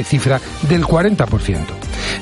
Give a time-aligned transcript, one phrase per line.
[0.00, 1.58] cifra del 40%.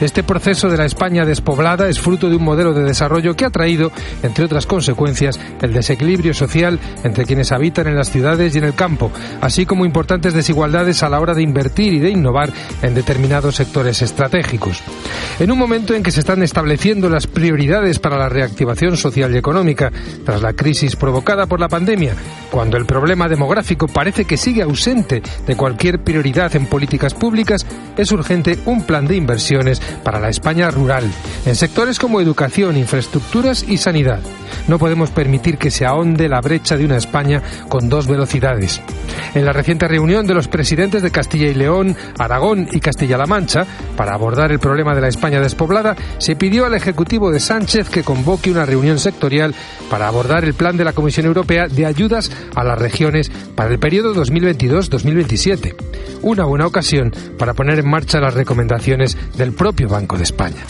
[0.00, 3.50] Este proceso de la España despoblada es fruto de un modelo de desarrollo que ha
[3.50, 8.64] traído, entre otras consecuencias, el desequilibrio social entre quienes habitan en las ciudades y en
[8.64, 9.10] el campo,
[9.40, 12.50] así como importantes desigualdades a la hora de invertir y de innovar
[12.82, 14.82] en determinados sectores estratégicos.
[15.38, 19.38] En un momento en que se están estableciendo las prioridades para la reactivación social y
[19.38, 19.92] económica
[20.24, 22.14] tras la crisis provocada por la pandemia,
[22.50, 27.66] cuando el problema demográfico parece que sigue ausente de cualquier prioridad en políticas públicas,
[27.96, 31.04] es urgente un plan de inversiones para la España rural,
[31.46, 34.20] en sectores como educación, infraestructuras y sanidad.
[34.68, 38.80] No podemos permitir que se ahonde la brecha de una España con dos velocidades.
[39.34, 43.64] En la reciente reunión de los presidentes de Castilla y León, Aragón y Castilla-La Mancha,
[43.96, 48.02] para abordar el problema de la España despoblada, se pidió al Ejecutivo de Sánchez que
[48.02, 49.54] convoque una reunión sectorial
[49.88, 53.78] para abordar el plan de la Comisión Europea de ayudas a las regiones para el
[53.78, 55.74] periodo 2022-2027.
[56.22, 60.64] Una buena ocasión para poner en marcha las recomendaciones del propio Banco de España.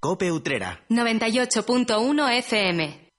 [0.00, 0.80] Cope Utrera.
[0.88, 3.09] 98.1 FM.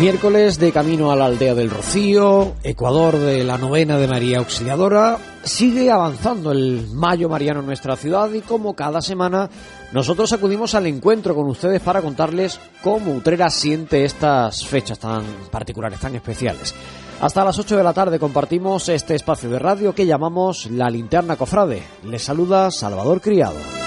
[0.00, 5.16] Miércoles de camino a la aldea del Rocío, Ecuador de la novena de María Auxiliadora.
[5.42, 9.48] Sigue avanzando el Mayo Mariano en nuestra ciudad y como cada semana
[9.92, 15.98] nosotros acudimos al encuentro con ustedes para contarles cómo Utrera siente estas fechas tan particulares,
[15.98, 16.74] tan especiales.
[17.22, 21.36] Hasta las 8 de la tarde compartimos este espacio de radio que llamamos La Linterna
[21.36, 21.82] Cofrade.
[22.04, 23.85] Les saluda Salvador Criado.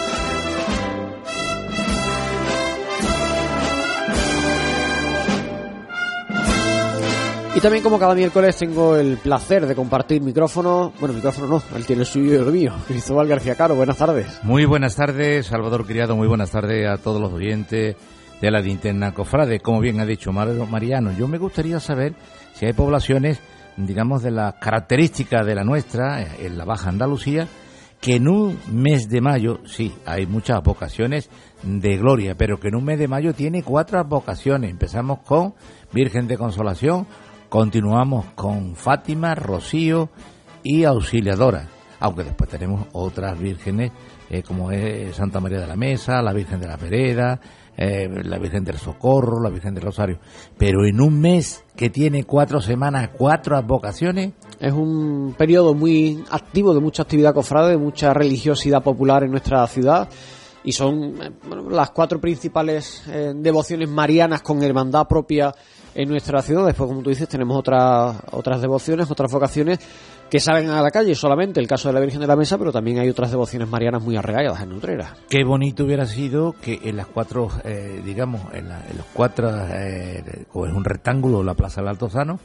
[7.55, 11.85] Y también como cada miércoles tengo el placer de compartir micrófono, bueno, micrófono no, él
[11.85, 12.73] tiene el suyo y el mío.
[12.87, 14.39] Cristóbal García Caro, buenas tardes.
[14.43, 17.95] Muy buenas tardes, Salvador Criado, muy buenas tardes a todos los oyentes
[18.39, 19.59] de la linterna Cofrade.
[19.59, 22.13] Como bien ha dicho Mariano, yo me gustaría saber
[22.53, 23.39] si hay poblaciones,
[23.77, 27.47] digamos, de las características de la nuestra, en la Baja Andalucía,
[27.99, 31.29] que en un mes de mayo, sí, hay muchas vocaciones
[31.63, 34.69] de gloria, pero que en un mes de mayo tiene cuatro vocaciones.
[34.69, 35.53] Empezamos con
[35.91, 37.07] Virgen de Consolación,
[37.49, 40.09] Continuamos con Fátima, Rocío
[40.61, 41.67] y Auxiliadora,
[41.99, 43.91] aunque después tenemos otras vírgenes
[44.29, 47.39] eh, como es Santa María de la Mesa, la Virgen de la Pereda,
[47.75, 50.19] eh, la Virgen del Socorro, la Virgen del Rosario.
[50.59, 54.33] Pero en un mes que tiene cuatro semanas, cuatro advocaciones.
[54.59, 59.65] Es un periodo muy activo de mucha actividad cofrade, de mucha religiosidad popular en nuestra
[59.65, 60.07] ciudad
[60.63, 61.31] y son eh,
[61.69, 63.03] las cuatro principales
[63.35, 65.53] devociones marianas con hermandad propia
[65.95, 66.65] en nuestra ciudad.
[66.65, 69.79] Después, como tú dices, tenemos otras otras devociones, otras vocaciones
[70.29, 72.71] que salen a la calle, solamente el caso de la Virgen de la Mesa, pero
[72.71, 75.15] también hay otras devociones marianas muy arraigadas en Nutrera.
[75.27, 80.67] Qué bonito hubiera sido que en las cuatro, eh, digamos, en, los cuatro, eh, como
[80.67, 82.39] es un rectángulo, la Plaza del Altozano,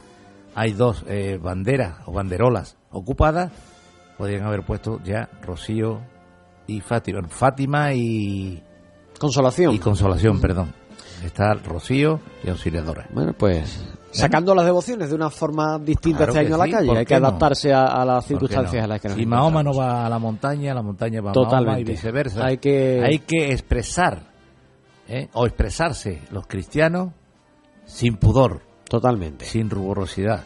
[0.55, 3.51] hay dos eh, banderas o banderolas ocupadas,
[4.17, 6.01] podrían haber puesto ya Rocío
[6.67, 8.61] y Fátima, Fátima y...
[9.19, 9.73] Consolación.
[9.73, 10.73] Y Consolación, perdón
[11.25, 13.07] está Rocío y Auxiliadora.
[13.11, 16.97] Bueno, pues sacando las devociones de una forma distinta este año a la calle.
[16.97, 20.09] Hay que adaptarse a, las circunstancias a las que nos Si Mahoma no va a
[20.09, 22.45] la montaña, la montaña va a Mahoma y viceversa.
[22.45, 24.21] Hay que, hay que expresar
[25.07, 25.27] ¿eh?
[25.33, 27.11] o expresarse los cristianos
[27.85, 28.61] sin pudor.
[28.87, 29.45] Totalmente.
[29.45, 30.45] Sin ruborosidad.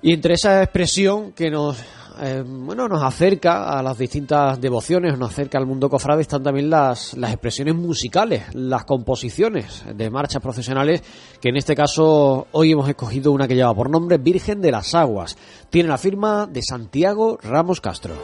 [0.00, 1.76] Y entre esa expresión que nos
[2.20, 6.70] eh, bueno, nos acerca a las distintas devociones, nos acerca al mundo cofrade, están también
[6.70, 11.02] las, las expresiones musicales, las composiciones de marchas profesionales,
[11.40, 14.94] que en este caso hoy hemos escogido una que lleva por nombre Virgen de las
[14.94, 15.36] Aguas.
[15.70, 18.14] Tiene la firma de Santiago Ramos Castro.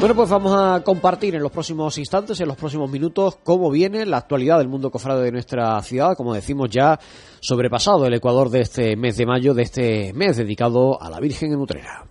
[0.00, 4.06] Bueno, pues vamos a compartir en los próximos instantes, en los próximos minutos, cómo viene
[4.06, 7.00] la actualidad del mundo cofrade de nuestra ciudad, como decimos ya,
[7.40, 11.52] sobrepasado el Ecuador de este mes de mayo, de este mes dedicado a la Virgen
[11.52, 12.04] en Utrera.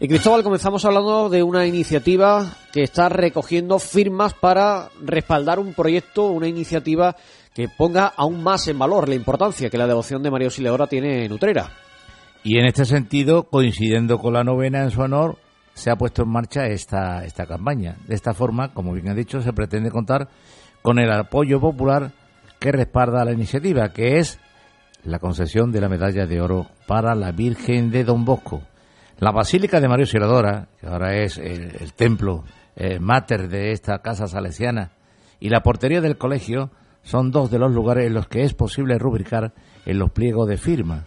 [0.00, 6.24] Y Cristóbal, comenzamos hablando de una iniciativa que está recogiendo firmas para respaldar un proyecto,
[6.24, 7.14] una iniciativa
[7.54, 11.24] que ponga aún más en valor la importancia que la devoción de María Auxiliadora tiene
[11.24, 11.70] en Utrera.
[12.44, 15.38] Y en este sentido, coincidiendo con la novena en su honor,
[15.74, 17.96] se ha puesto en marcha esta, esta campaña.
[18.06, 20.28] De esta forma, como bien ha dicho, se pretende contar
[20.82, 22.12] con el apoyo popular
[22.58, 24.40] que respalda la iniciativa, que es
[25.04, 28.62] la concesión de la medalla de oro para la Virgen de Don Bosco.
[29.18, 32.44] La Basílica de María Auxiliadora, que ahora es el, templo
[32.76, 34.92] eh, mater de esta casa salesiana,
[35.38, 36.70] y la portería del colegio
[37.02, 39.52] son dos de los lugares en los que es posible rubricar
[39.86, 41.04] en los pliegos de firma.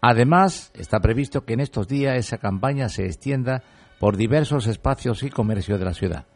[0.00, 3.62] Además, está previsto que en estos días esa campaña se extienda
[3.98, 6.26] por diversos espacios y comercios de la ciudad.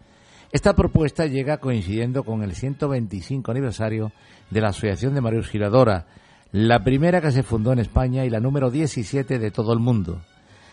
[0.51, 4.13] Esta propuesta llega coincidiendo con el 125 aniversario
[4.51, 6.07] de la Asociación de María Auxiliadora,
[6.53, 10.23] la primera que se fundó en España y la número 17 de todo el mundo.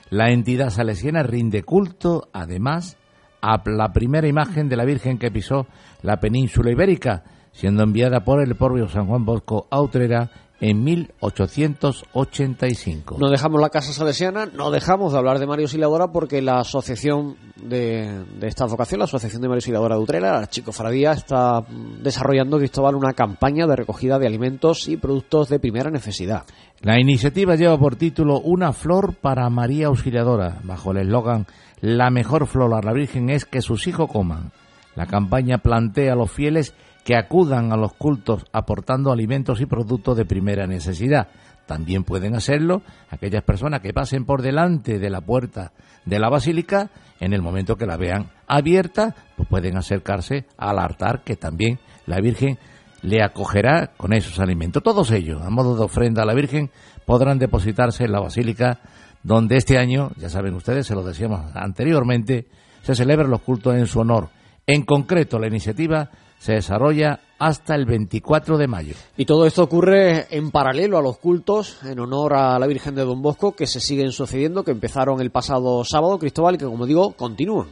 [0.09, 2.97] La entidad salesiana rinde culto, además,
[3.41, 5.67] a la primera imagen de la Virgen que pisó
[6.01, 7.23] la península ibérica,
[7.55, 13.17] siendo enviada por el propio San Juan Bosco a Utrera en 1885.
[13.19, 17.35] No dejamos la Casa Salesiana, no dejamos de hablar de Mario Siladora porque la asociación
[17.61, 21.65] de, esta vocación, la Asociación de Mario Siladora de Utrera, la Chico Faradía, está
[22.01, 26.45] desarrollando, Cristóbal, una campaña de recogida de alimentos y productos de primera necesidad.
[26.81, 31.47] La iniciativa lleva por título Una flor para María Auxiliadora, bajo el eslogan
[31.81, 34.51] La mejor flor a la Virgen es que sus hijos coman.
[34.95, 36.73] La campaña plantea a los fieles
[37.05, 41.27] que acudan a los cultos aportando alimentos y productos de primera necesidad.
[41.67, 42.81] También pueden hacerlo
[43.11, 45.71] aquellas personas que pasen por delante de la puerta
[46.03, 51.23] de la basílica, en el momento que la vean abierta, pues pueden acercarse al altar
[51.23, 52.57] que también la Virgen
[53.03, 54.81] le acogerá con esos alimentos.
[54.81, 56.71] Todos ellos, a modo de ofrenda a la Virgen,
[57.05, 58.79] podrán depositarse en la basílica
[59.21, 62.47] donde este año, ya saben ustedes, se lo decíamos anteriormente,
[62.81, 64.29] se celebran los cultos en su honor.
[64.65, 66.09] En concreto, la iniciativa
[66.45, 68.93] se desarrolla hasta el 24 de mayo.
[69.17, 73.03] Y todo esto ocurre en paralelo a los cultos en honor a la Virgen de
[73.03, 76.85] Don Bosco que se siguen sucediendo, que empezaron el pasado sábado, Cristóbal, y que, como
[76.85, 77.69] digo, continúan.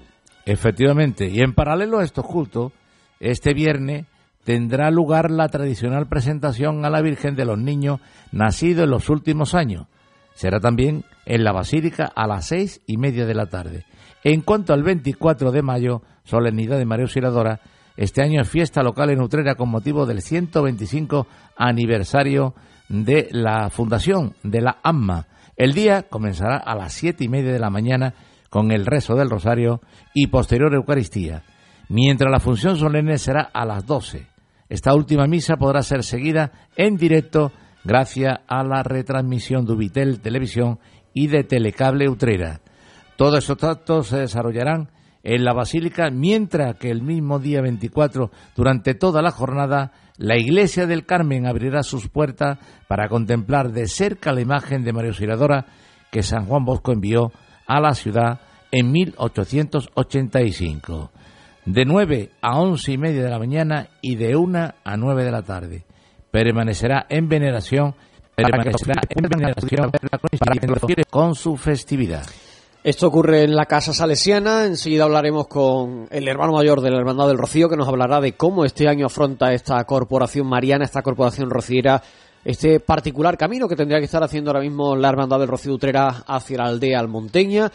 [0.47, 2.71] Efectivamente, y en paralelo a estos cultos,
[3.19, 4.07] este viernes
[4.43, 7.99] tendrá lugar la tradicional presentación a la Virgen de los Niños
[8.31, 9.85] nacidos en los últimos años.
[10.33, 13.85] Será también en la Basílica a las seis y media de la tarde.
[14.23, 17.61] En cuanto al 24 de mayo, solemnidad de María Auxiliadora,
[17.95, 22.55] este año es fiesta local en Utrera con motivo del 125 aniversario
[22.89, 25.27] de la fundación de la AMMA.
[25.55, 28.15] El día comenzará a las siete y media de la mañana
[28.49, 29.81] con el rezo del rosario
[30.13, 31.43] y posterior Eucaristía,
[31.89, 34.27] mientras la función solemne será a las 12.
[34.69, 37.51] Esta última misa podrá ser seguida en directo
[37.83, 40.79] gracias a la retransmisión de Ubitel Televisión
[41.13, 42.61] y de Telecable Utrera.
[43.17, 44.89] Todos estos actos se desarrollarán
[45.23, 50.85] en la Basílica, mientras que el mismo día 24, durante toda la jornada, la Iglesia
[50.85, 55.67] del Carmen abrirá sus puertas para contemplar de cerca la imagen de María Auxiliadora
[56.11, 57.31] que San Juan Bosco envió
[57.65, 58.41] a la ciudad
[58.71, 61.11] en 1885,
[61.65, 65.31] de 9 a once y media de la mañana y de 1 a 9 de
[65.31, 65.85] la tarde.
[66.31, 67.95] Permanecerá en veneración,
[68.35, 70.19] permanecerá en veneración para
[71.09, 72.25] con su festividad.
[72.83, 74.65] Esto ocurre en la Casa Salesiana.
[74.65, 78.33] Enseguida hablaremos con el hermano mayor de la Hermandad del Rocío, que nos hablará de
[78.33, 82.03] cómo este año afronta esta corporación mariana, esta corporación rociera,
[82.43, 86.25] este particular camino que tendría que estar haciendo ahora mismo la Hermandad del Rocío Utrera
[86.27, 87.71] hacia la aldea almonteña.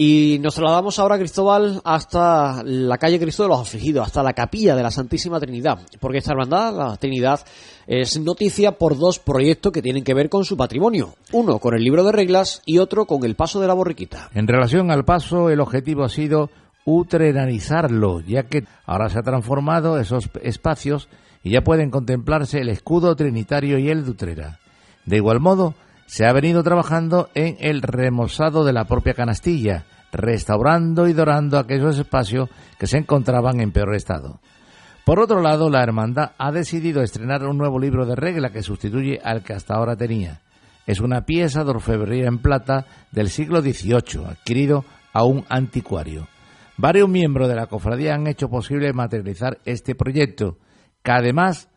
[0.00, 4.76] Y nos trasladamos ahora, Cristóbal, hasta la calle Cristo de los Afligidos, hasta la capilla
[4.76, 7.40] de la Santísima Trinidad, porque esta hermandad, la Trinidad,
[7.88, 11.16] es noticia por dos proyectos que tienen que ver con su patrimonio.
[11.32, 14.30] Uno con el libro de reglas y otro con el paso de la borriquita.
[14.34, 16.48] En relación al paso, el objetivo ha sido
[16.84, 21.08] utrenarizarlo, ya que ahora se ha transformado esos espacios
[21.42, 24.60] y ya pueden contemplarse el escudo trinitario y el de Utrera.
[25.06, 25.74] De igual modo,
[26.08, 31.98] se ha venido trabajando en el remozado de la propia canastilla, restaurando y dorando aquellos
[31.98, 32.48] espacios
[32.78, 34.40] que se encontraban en peor estado.
[35.04, 39.20] Por otro lado, la hermandad ha decidido estrenar un nuevo libro de regla que sustituye
[39.22, 40.40] al que hasta ahora tenía.
[40.86, 46.26] Es una pieza de orfebrería en plata del siglo XVIII, adquirido a un anticuario.
[46.78, 50.56] Varios miembros de la cofradía han hecho posible materializar este proyecto,
[51.02, 51.68] que además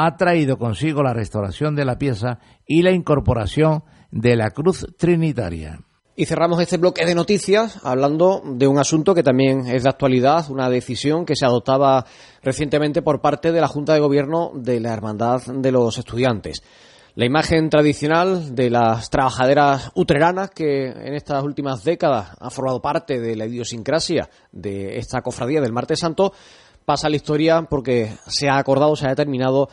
[0.00, 5.80] ha traído consigo la restauración de la pieza y la incorporación de la cruz trinitaria.
[6.14, 10.48] Y cerramos este bloque de noticias hablando de un asunto que también es de actualidad,
[10.50, 12.06] una decisión que se adoptaba
[12.44, 16.62] recientemente por parte de la Junta de Gobierno de la Hermandad de los Estudiantes.
[17.16, 23.18] La imagen tradicional de las trabajaderas utreranas que en estas últimas décadas ha formado parte
[23.18, 26.32] de la idiosincrasia de esta cofradía del Martes Santo
[26.88, 29.68] pasa a la historia porque se ha acordado, se ha determinado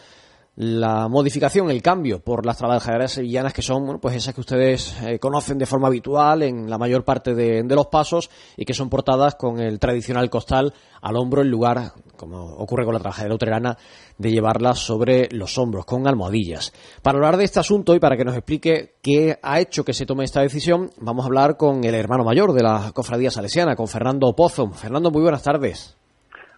[0.58, 5.20] la modificación, el cambio por las trabajadoras sevillanas que son, pues esas que ustedes eh,
[5.20, 9.36] conocen de forma habitual en la mayor parte de, los pasos y que son portadas
[9.36, 13.78] con el tradicional costal al hombro en lugar, como ocurre con la trabajadora uterana,
[14.18, 16.72] de llevarlas sobre los hombros con almohadillas.
[17.02, 20.06] Para hablar de este asunto y para que nos explique qué ha hecho que se
[20.06, 23.90] tome esta decisión, vamos a hablar con el hermano mayor de la cofradía salesiana, con
[23.90, 24.72] Fernando Pozo.
[24.72, 25.98] Fernando, muy buenas tardes.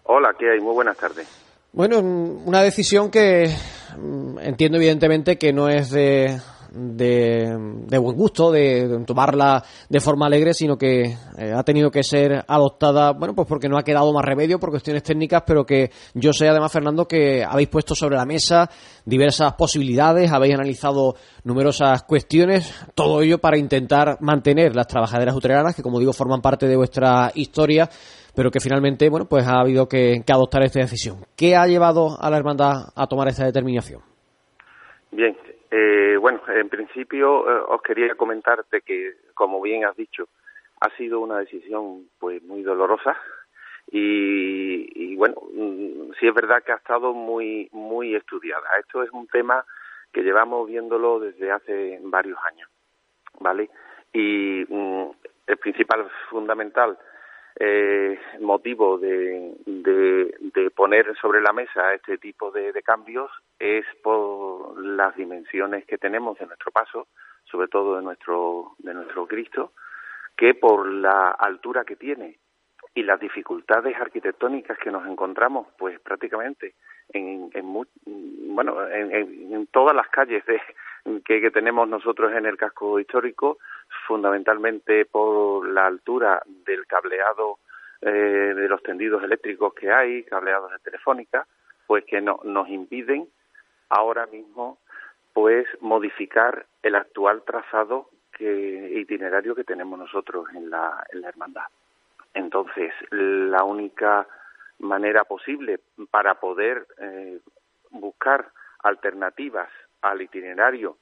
[0.04, 0.60] Hola, ¿qué hay?
[0.60, 1.47] Muy buenas tardes.
[1.72, 3.54] Bueno, una decisión que
[3.96, 6.40] mm, entiendo evidentemente que no es de,
[6.72, 12.42] de, buen gusto, de, tomarla de forma alegre, sino que eh, ha tenido que ser
[12.48, 16.32] adoptada, bueno, pues porque no ha quedado más remedio por cuestiones técnicas, pero que yo
[16.32, 18.70] sé además, Fernando, que habéis puesto sobre la mesa
[19.04, 25.82] diversas posibilidades, habéis analizado numerosas cuestiones, todo ello para intentar mantener las trabajaderas utreranas, que
[25.82, 27.90] como digo forman parte de vuestra historia,
[28.38, 31.16] pero que finalmente, bueno, pues ha habido que, adoptar esta decisión.
[31.36, 34.00] ¿Qué ha llevado a la hermandad a tomar esta determinación?
[35.10, 35.36] Bien,
[35.72, 40.28] eh, bueno, en principio eh, os quería comentarte que, como bien has dicho,
[40.80, 43.16] ha sido una decisión pues muy dolorosa
[43.90, 48.68] y, bueno, mm, sí es verdad que ha estado muy muy estudiada.
[48.78, 49.64] Esto es un tema
[50.12, 52.70] que llevamos viéndolo desde hace varios años,
[53.40, 53.68] ¿vale?
[54.12, 55.10] Y mm,
[55.48, 56.96] el principal fundamental
[57.60, 65.16] eh, motivo de, de, poner sobre la mesa este tipo de, cambios es por las
[65.16, 67.08] dimensiones que tenemos de nuestro paso,
[67.44, 69.72] sobre todo de nuestro, de nuestro Cristo,
[70.36, 72.38] que por la altura que tiene
[72.94, 76.74] y las dificultades arquitectónicas que nos encontramos, pues prácticamente
[77.12, 77.50] en,
[78.54, 80.44] bueno, en, todas las calles
[81.24, 83.58] que, que, tenemos nosotros en el casco histórico,
[84.06, 87.58] fundamentalmente por la altura del cableado
[88.00, 91.46] eh, de los tendidos eléctricos que hay, cableados de telefónica,
[91.86, 93.28] pues que no, nos impiden
[93.88, 94.78] ahora mismo
[95.32, 101.66] pues modificar el actual trazado que, itinerario que tenemos nosotros en la, en la hermandad.
[102.34, 104.26] Entonces, la única
[104.78, 105.80] manera posible
[106.10, 107.40] para poder eh,
[107.90, 108.48] buscar
[108.82, 109.68] alternativas
[110.02, 110.98] al itinerario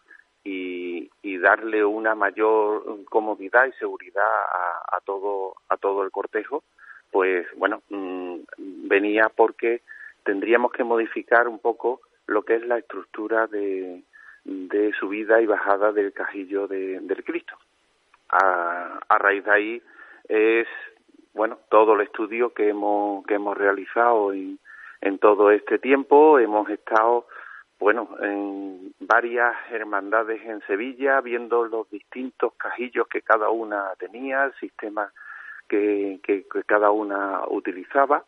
[0.46, 6.64] y, darle una mayor comodidad y seguridad a, todo a todo el cortejo
[7.12, 8.38] pues bueno mm,
[8.88, 9.82] venía porque
[10.24, 14.02] tendríamos que modificar un poco lo que es la estructura de,
[14.44, 17.56] de subida y bajada del cajillo de, del Cristo.
[18.30, 19.82] A, a raíz de ahí
[20.28, 20.66] es
[21.32, 24.58] bueno todo el estudio que hemos que hemos realizado en,
[25.00, 27.26] en todo este tiempo hemos estado
[27.78, 34.54] bueno, en varias hermandades en Sevilla, viendo los distintos cajillos que cada una tenía, el
[34.54, 35.12] sistema
[35.68, 38.24] que, que, cada una utilizaba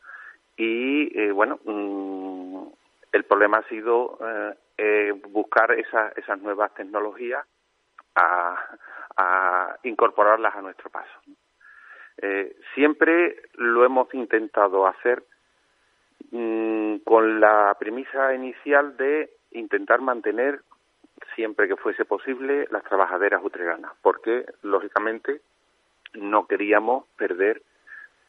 [0.57, 2.67] y, eh, bueno, mm,
[3.13, 7.47] el problema ha sido eh, eh, buscar esa, esas nuevas tecnologías
[8.15, 8.57] a,
[9.17, 11.21] a incorporarlas a nuestro paso.
[12.75, 15.23] siempre lo hemos intentado hacer
[16.33, 20.61] mm, con la premisa inicial de intentar mantener
[21.35, 25.41] siempre que fuese posible las trabajaderas utreranas, porque lógicamente
[26.15, 27.63] no queríamos perder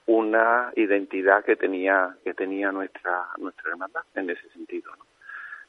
[0.06, 4.92] una identidad que tenía que tenía nuestra nuestra hermandad en ese sentido.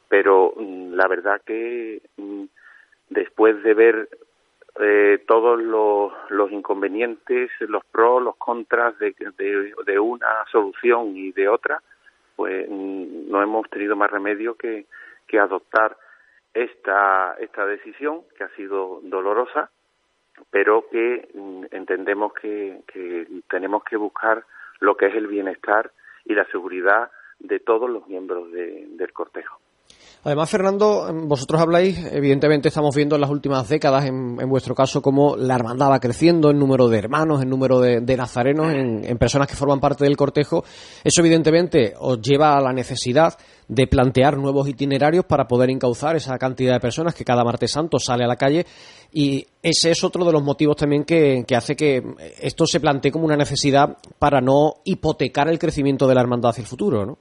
[0.09, 2.45] Pero mm, la verdad que mm,
[3.09, 4.09] después de ver
[4.79, 11.49] eh, todos los, inconvenientes, los pros, los contras de, de, de una solución y de
[11.49, 11.81] otra,
[12.35, 14.85] pues mm, no hemos tenido más remedio que,
[15.31, 15.95] que adoptar
[16.53, 19.71] esta, esta decisión, que ha sido dolorosa,
[20.49, 24.43] pero que mm, entendemos que, que tenemos que buscar
[24.81, 25.91] lo que es el bienestar
[26.25, 27.09] y la seguridad
[27.39, 29.59] de todos los miembros del cortejo.
[30.23, 35.35] Además, Fernando, vosotros habláis, evidentemente estamos viendo en las últimas décadas, en, vuestro caso, cómo
[35.35, 39.55] la hermandad va creciendo en número de hermanos, en número de, nazarenos, en, personas que
[39.55, 40.63] forman parte del cortejo.
[41.03, 43.33] Eso, evidentemente, os lleva a la necesidad
[43.67, 47.97] de plantear nuevos itinerarios para poder encauzar esa cantidad de personas que cada martes santo
[47.97, 48.63] sale a la calle.
[49.11, 52.03] Y ese es otro de los motivos también que, que hace que
[52.39, 56.61] esto se plantee como una necesidad para no hipotecar el crecimiento de la hermandad hacia
[56.61, 57.17] el futuro, ¿no?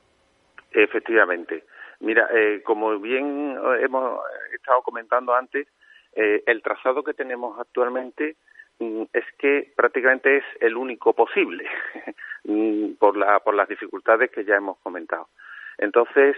[0.71, 1.64] Efectivamente.
[2.00, 4.21] Mira, eh, como bien eh, hemos
[4.54, 5.69] estado comentando antes,
[6.14, 8.37] eh, el trazado que tenemos actualmente
[8.78, 11.69] mm, es que prácticamente es el único posible
[12.45, 15.28] mm, por, la, por las dificultades que ya hemos comentado.
[15.76, 16.37] Entonces,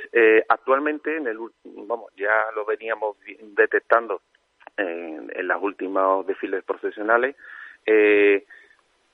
[0.49, 4.23] actualmente, en el, vamos, ya lo veníamos detectando
[4.77, 7.35] en, en los últimos desfiles profesionales,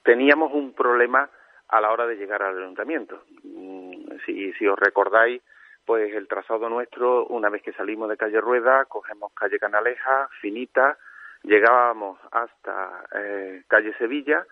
[0.02, 1.30] teníamos un problema
[1.68, 3.22] a la hora de llegar al ayuntamiento.
[3.42, 5.40] Mm, si, si os recordáis,
[5.88, 10.98] pues el trazado nuestro, una vez que salimos de calle Rueda, cogemos calle Canaleja, Finita,
[11.44, 14.46] llegábamos hasta eh, calle Sevilla,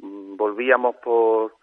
[0.00, 1.54] mm, volvíamos por,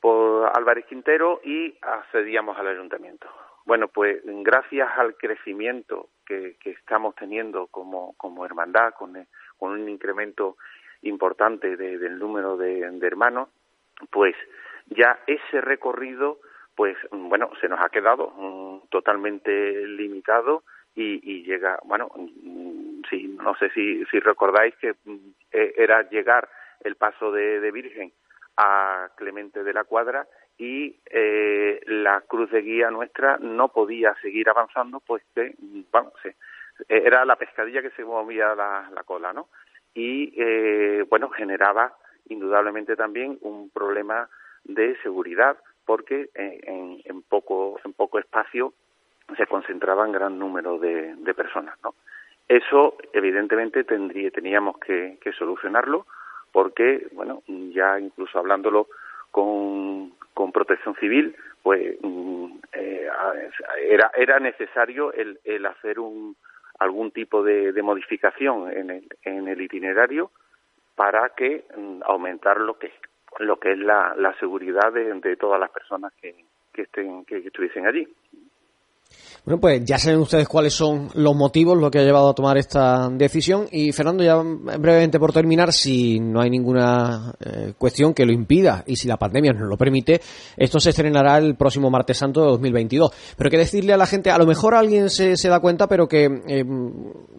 [0.00, 3.28] por Álvarez Quintero y accedíamos al ayuntamiento.
[3.66, 9.12] Bueno, pues gracias al crecimiento que, que estamos teniendo como, como hermandad, con,
[9.58, 10.56] con un incremento
[11.02, 13.50] importante del número de, de hermanos,
[14.10, 14.34] pues
[14.86, 16.38] ya ese recorrido,
[16.74, 20.64] pues bueno, se nos ha quedado mm, totalmente limitado
[20.94, 25.16] y, y, llega, bueno, mm, sí, no sé si, si recordáis que mm,
[25.52, 26.48] e, era llegar
[26.84, 28.12] el paso de, de Virgen
[28.56, 30.26] a Clemente de la Cuadra
[30.58, 35.54] y eh, la cruz de guía nuestra no podía seguir avanzando, pues que,
[36.88, 39.48] era la pescadilla que se movía la, la cola, ¿no?
[39.94, 41.96] Y, eh, bueno, generaba
[42.28, 44.28] indudablemente también un problema
[44.64, 48.72] de seguridad porque en, en, poco en poco espacio
[49.36, 51.94] se concentraban gran número de, de personas no
[52.48, 56.06] eso evidentemente tendría teníamos que, solucionarlo
[56.52, 58.88] porque bueno ya incluso hablándolo
[59.30, 63.08] con, con protección civil pues mm, eh,
[63.88, 66.36] era era necesario el, el hacer un
[66.78, 70.30] algún tipo de, de modificación en el, en el itinerario
[70.94, 72.88] para que mm, aumentar lo que
[73.38, 77.86] lo que es la, la seguridad de, todas las personas que, que estén que estuviesen
[77.86, 78.08] allí.
[79.44, 82.58] Bueno, pues ya saben ustedes cuáles son los motivos, lo que ha llevado a tomar
[82.58, 83.66] esta decisión.
[83.72, 88.84] Y Fernando, ya brevemente por terminar, si no hay ninguna eh, cuestión que lo impida
[88.86, 90.20] y si la pandemia nos lo permite,
[90.56, 93.10] esto se estrenará el próximo martes santo de 2022.
[93.36, 96.06] Pero hay que decirle a la gente, a lo mejor alguien se, da cuenta, pero
[96.06, 96.64] que eh,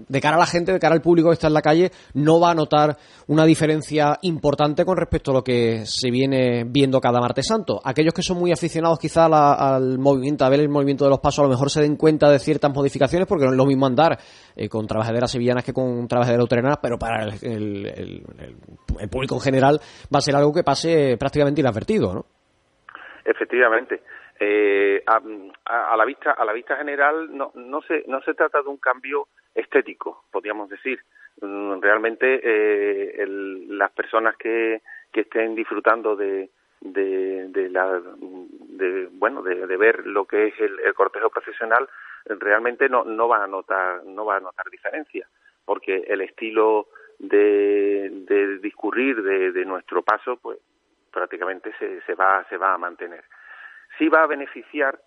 [0.10, 2.38] de cara a la gente, de cara al público que está en la calle, no
[2.38, 7.22] va a notar una diferencia importante con respecto a lo que se viene viendo cada
[7.22, 7.80] martes santo.
[7.82, 11.40] Aquellos que son muy aficionados quizá al movimiento, a ver el movimiento de los pasos,
[11.40, 14.18] a lo mejor se den cuenta de ciertas modificaciones porque no es lo mismo andar
[14.56, 18.24] eh, con trabajaderas sevillanas que con trabajaderas utrenanas, pero para el, el,
[19.00, 19.80] el, público en general
[20.14, 22.26] va a ser algo que pase prácticamente inadvertido, ¿no?
[23.26, 24.02] Efectivamente.
[24.40, 25.22] Eh, a,
[25.66, 28.78] a, la vista a la vista general no no se no se trata de un
[28.78, 31.00] cambio estético podríamos decir
[31.40, 36.50] mm, realmente eh, el, las personas que que estén disfrutando de
[36.84, 41.88] de, la de bueno de, ver lo que es el, cortejo profesional
[42.26, 45.28] realmente no no va a notar no va a notar diferencia
[45.66, 46.88] porque el estilo
[47.20, 50.60] de, de discurrir de, de nuestro paso pues
[51.12, 53.24] prácticamente se, se va se va a mantener
[53.98, 55.00] sí va a beneficiar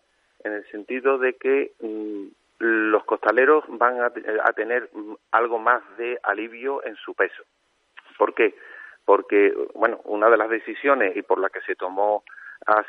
[0.44, 2.26] en el sentido de que mmm,
[2.58, 4.06] los costaleros van a,
[4.44, 4.88] a tener
[5.30, 7.42] algo más de alivio en su peso
[8.16, 8.54] ¿por qué?
[9.06, 12.24] Porque, bueno, una de las decisiones y por la que se tomó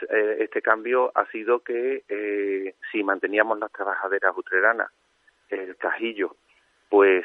[0.10, 4.92] eh, este cambio ha sido que eh, si manteníamos las trabajaderas utreranas,
[5.50, 6.36] el cajillo,
[6.90, 7.24] pues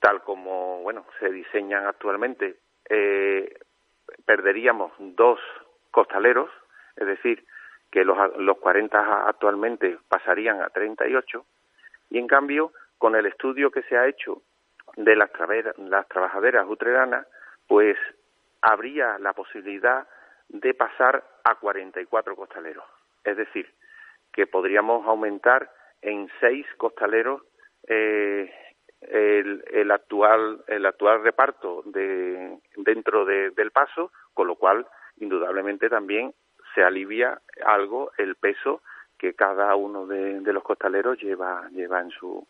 [0.00, 2.56] tal como, bueno, se diseñan actualmente,
[2.88, 3.54] eh,
[4.26, 5.38] perderíamos dos
[5.92, 6.50] costaleros,
[6.96, 7.44] es decir,
[7.92, 11.44] que los, los 40 actualmente pasarían a 38,
[12.10, 14.42] y en cambio, con el estudio que se ha hecho
[14.96, 15.30] de las,
[15.78, 17.26] las trabajaderas utreranas,
[17.70, 17.96] pues
[18.62, 20.08] habría la posibilidad
[20.48, 22.84] de pasar a 44 costaleros.
[23.22, 23.72] Es decir,
[24.32, 25.70] que podríamos aumentar
[26.02, 27.42] en seis costaleros
[27.86, 28.52] eh,
[29.02, 34.84] el, actual el actual reparto de, dentro de, del paso, con lo cual
[35.18, 36.34] indudablemente también
[36.74, 38.82] se alivia algo el peso
[39.16, 42.44] que cada uno de, los costaleros lleva lleva en su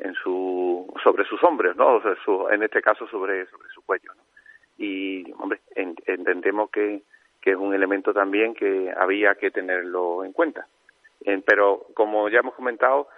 [0.00, 1.94] en su sobre sus hombros, ¿no?
[1.94, 4.12] O sea, su, en este caso sobre sobre su cuello.
[4.78, 7.02] Y hombre en, entendemos que,
[7.40, 10.66] que es un elemento también que había que tenerlo en cuenta
[11.24, 13.08] eh, pero como ya hemos comentado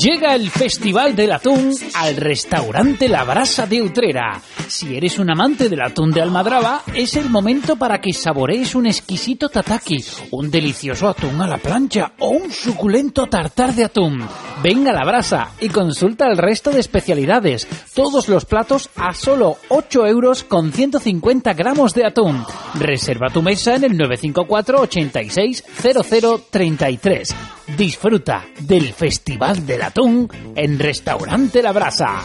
[0.03, 4.41] Llega el Festival del Atún al restaurante La Brasa de Utrera.
[4.67, 8.85] Si eres un amante del atún de Almadraba, es el momento para que saborees un
[8.85, 14.27] exquisito tataki, un delicioso atún a la plancha o un suculento tartar de atún.
[14.61, 17.65] Venga a La Brasa y consulta el resto de especialidades.
[17.93, 22.43] Todos los platos a solo 8 euros con 150 gramos de atún.
[22.73, 27.35] Reserva tu mesa en el 954 86 0033.
[27.67, 32.21] Disfruta del Festival del Atún en Restaurante La Brasa.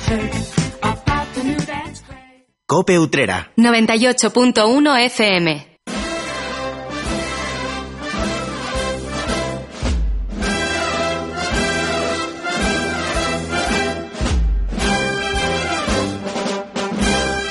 [2.67, 3.53] Cope Utrera.
[3.57, 5.79] 98.1 FM.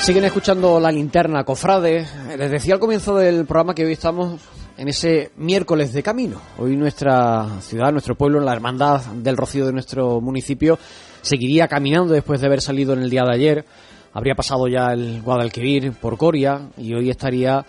[0.02, 2.06] Siguen escuchando la linterna, cofrade.
[2.38, 4.39] Les decía al comienzo del programa que hoy estamos
[4.78, 6.40] en ese miércoles de camino.
[6.58, 10.78] Hoy nuestra ciudad, nuestro pueblo, la hermandad del Rocío de nuestro municipio,
[11.22, 13.66] seguiría caminando después de haber salido en el día de ayer.
[14.13, 17.66] Habría pasado ya el Guadalquivir por Coria y hoy estaría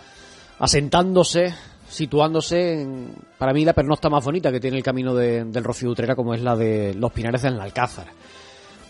[0.59, 1.53] asentándose,
[1.89, 5.89] situándose en, para mí, la pernocta más bonita que tiene el camino de- del Rocío
[5.89, 8.07] de Utrera, como es la de los Pinares del Alcázar.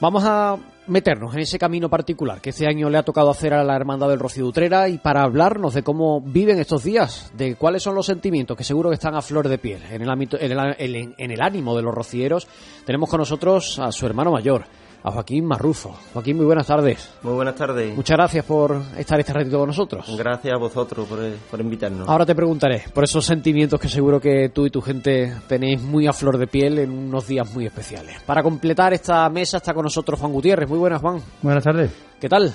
[0.02, 0.58] Vamos a
[0.90, 4.10] meternos en ese camino particular que este año le ha tocado hacer a la Hermandad
[4.10, 7.96] del Rocío de Utrera y para hablarnos de cómo viven estos días, de cuáles son
[7.96, 10.76] los sentimientos que seguro que están a flor de piel en el, ámbito, en el,
[10.96, 12.48] en- en el ánimo de los rocieros,
[12.86, 14.66] tenemos con nosotros a su hermano mayor,
[15.04, 15.96] a Joaquín Marrufo.
[16.14, 17.14] Joaquín, muy buenas tardes.
[17.24, 17.96] Muy buenas tardes.
[17.96, 20.16] Muchas gracias por estar este ratito con nosotros.
[20.18, 22.08] Gracias a vosotros por, por invitarnos.
[22.08, 26.08] Ahora te preguntaré por esos sentimientos que seguro que tú y tu gente tenéis muy
[26.08, 28.22] a flor de piel en unos días muy especiales.
[28.26, 30.70] Para completar esta mesa está con nosotros Juan Gutiérrez.
[30.70, 31.18] Muy buenas, Juan.
[31.42, 31.92] Buenas tardes.
[32.20, 32.54] ¿Qué tal?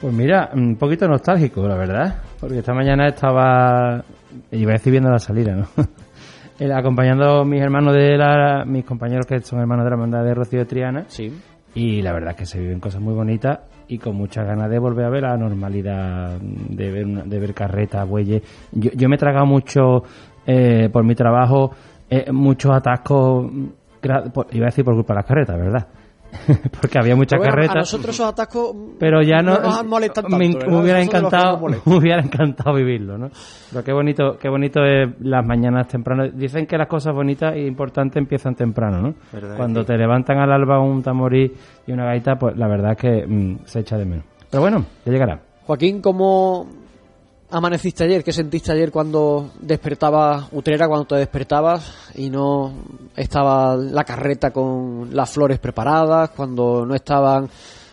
[0.00, 4.02] Pues mira, un poquito nostálgico, la verdad, porque esta mañana estaba,
[4.50, 5.68] iba a decir viendo la salida, ¿no?
[6.64, 10.24] El- acompañando a mis hermanos de la, mis compañeros que son hermanos de la hermandad
[10.24, 11.32] de Rocío de Triana, Sí.
[11.74, 14.78] y la verdad es que se viven cosas muy bonitas y con muchas ganas de
[14.78, 18.42] volver a ver la normalidad, de ver, una- de ver carretas, bueyes.
[18.72, 20.02] Yo, yo me he tragado mucho,
[20.46, 21.72] eh, por mi trabajo,
[22.08, 23.50] eh, muchos atascos,
[24.52, 25.86] iba a decir por culpa de las carretas, ¿verdad?
[26.80, 27.76] Porque había muchas Pero bueno, carretas.
[27.76, 30.38] A nosotros esos atascos pero ya no, nos molestan tanto.
[30.38, 30.68] me, ¿verdad?
[30.68, 33.28] me hubiera encantado me hubiera encantado vivirlo no
[33.70, 37.66] pero qué bonito qué bonito es las mañanas temprano dicen que las cosas bonitas e
[37.66, 39.88] importantes empiezan temprano no ¿Verdad que cuando sí?
[39.88, 41.52] te levantan al alba un tamborí
[41.86, 44.84] y una gaita pues la verdad es que mm, se echa de menos pero bueno
[45.04, 46.66] ya llegará Joaquín, ¿cómo
[47.52, 48.24] amaneciste ayer?
[48.24, 52.72] ¿Qué sentiste ayer cuando despertaba Utrera, cuando te despertabas y no
[53.14, 57.48] estaba la carreta con las flores preparadas, cuando no estaban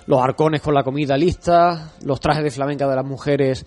[0.08, 3.65] los arcones con la comida lista, los trajes de flamenca de las mujeres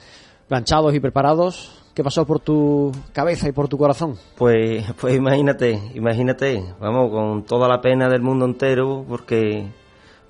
[0.49, 1.79] planchados y preparados?
[1.95, 4.17] ¿Qué pasó por tu cabeza y por tu corazón?
[4.39, 9.67] Pues, pues imagínate, imagínate, vamos, con toda la pena del mundo entero, porque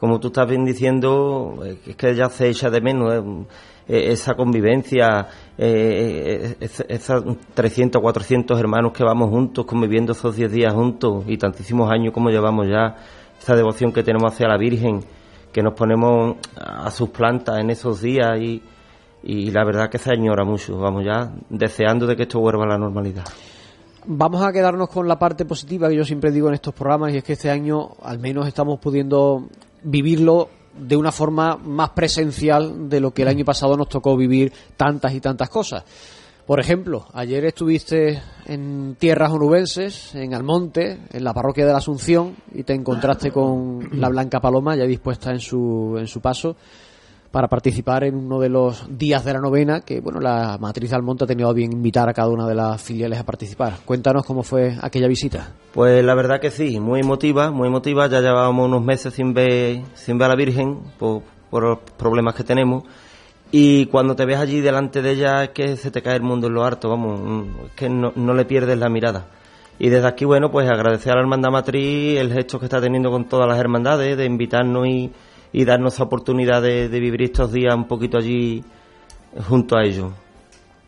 [0.01, 3.46] como tú estás bien diciendo, es que ya se echa de menos
[3.88, 10.51] eh, esa convivencia, eh, es- esos 300, 400 hermanos que vamos juntos, conviviendo esos 10
[10.51, 12.97] días juntos y tantísimos años como llevamos ya,
[13.41, 15.01] esa devoción que tenemos hacia la Virgen,
[15.53, 18.62] que nos ponemos a sus plantas en esos días y,
[19.23, 22.69] y la verdad que se añora mucho, vamos ya deseando de que esto vuelva a
[22.69, 23.25] la normalidad.
[24.05, 27.19] Vamos a quedarnos con la parte positiva que yo siempre digo en estos programas y
[27.19, 29.47] es que este año al menos estamos pudiendo
[29.85, 34.52] vivirlo de una forma más presencial de lo que el año pasado nos tocó vivir
[34.76, 35.85] tantas y tantas cosas.
[36.46, 42.37] Por ejemplo, ayer estuviste en tierras onubenses, en Almonte, en la parroquia de la Asunción,
[42.52, 46.56] y te encontraste con la Blanca Paloma ya dispuesta en su, en su paso
[47.33, 50.97] para participar en uno de los días de la novena que bueno la matriz de
[50.97, 53.79] Almonte ha tenido bien invitar a cada una de las filiales a participar.
[53.85, 55.55] Cuéntanos cómo fue aquella visita.
[55.73, 58.07] Pues la verdad que sí, muy emotiva, muy emotiva.
[58.07, 62.35] Ya llevábamos unos meses sin ver, sin ver a la Virgen por, por los problemas
[62.35, 62.85] que tenemos.
[63.51, 66.47] Y cuando te ves allí delante de ella es que se te cae el mundo
[66.47, 69.27] en lo harto, vamos, mm, es que no, no le pierdes la mirada.
[69.79, 73.11] Y desde aquí, bueno, pues agradecer a la Hermandad Matriz el gesto que está teniendo
[73.11, 75.11] con todas las hermandades, de invitarnos y,
[75.53, 78.65] y darnos la oportunidad de, de vivir estos días un poquito allí
[79.49, 80.12] junto a ellos.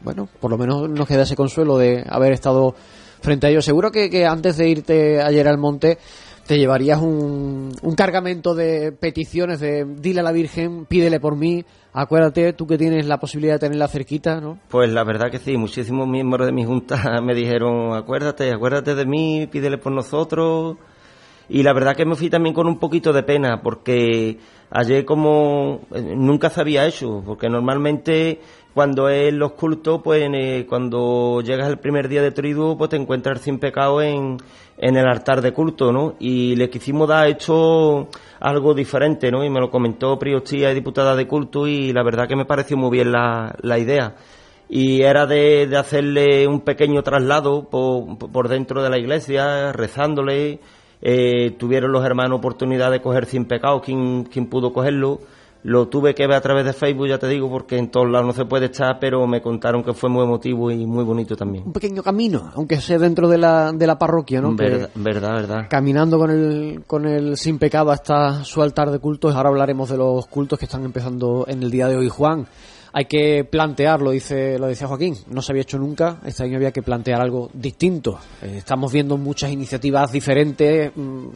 [0.02, 2.74] Bueno, por lo menos nos queda ese consuelo de haber estado
[3.20, 3.64] frente a ellos.
[3.64, 5.98] Seguro que, que antes de irte ayer al monte
[6.46, 11.64] te llevarías un, un cargamento de peticiones de dile a la Virgen, pídele por mí,
[11.94, 14.58] acuérdate, tú que tienes la posibilidad de tenerla cerquita, ¿no?
[14.68, 19.06] Pues la verdad que sí, muchísimos miembros de mi junta me dijeron, acuérdate, acuérdate de
[19.06, 20.76] mí, pídele por nosotros.
[21.48, 24.38] Y la verdad que me fui también con un poquito de pena, porque
[24.70, 28.40] ayer como eh, nunca se había hecho, porque normalmente
[28.72, 32.96] cuando es los cultos, pues eh, cuando llegas el primer día de triduo, pues te
[32.96, 34.38] encuentras sin pecado en,
[34.78, 36.14] en el altar de culto, ¿no?
[36.18, 38.08] Y le quisimos dar hecho
[38.40, 39.44] algo diferente, ¿no?
[39.44, 42.90] Y me lo comentó Priostía diputada de culto y la verdad que me pareció muy
[42.90, 44.16] bien la, la idea.
[44.68, 50.58] Y era de, de hacerle un pequeño traslado por, por dentro de la iglesia, rezándole.
[51.02, 55.20] Eh, tuvieron los hermanos oportunidad de coger sin pecado, quien, quien pudo cogerlo
[55.64, 58.26] lo tuve que ver a través de Facebook, ya te digo, porque en todos lados
[58.26, 61.64] no se puede estar, pero me contaron que fue muy emotivo y muy bonito también.
[61.64, 64.54] Un pequeño camino, aunque sea dentro de la, de la parroquia, ¿no?
[64.54, 65.66] Verdad, verdad, verdad.
[65.70, 69.34] Caminando con el, con el sin pecado hasta su altar de cultos.
[69.34, 72.46] Ahora hablaremos de los cultos que están empezando en el día de hoy, Juan.
[72.96, 76.70] Hay que plantearlo, dice, lo decía Joaquín, no se había hecho nunca, este año había
[76.70, 78.20] que plantear algo distinto.
[78.40, 81.26] Eh, estamos viendo muchas iniciativas diferentes, mm,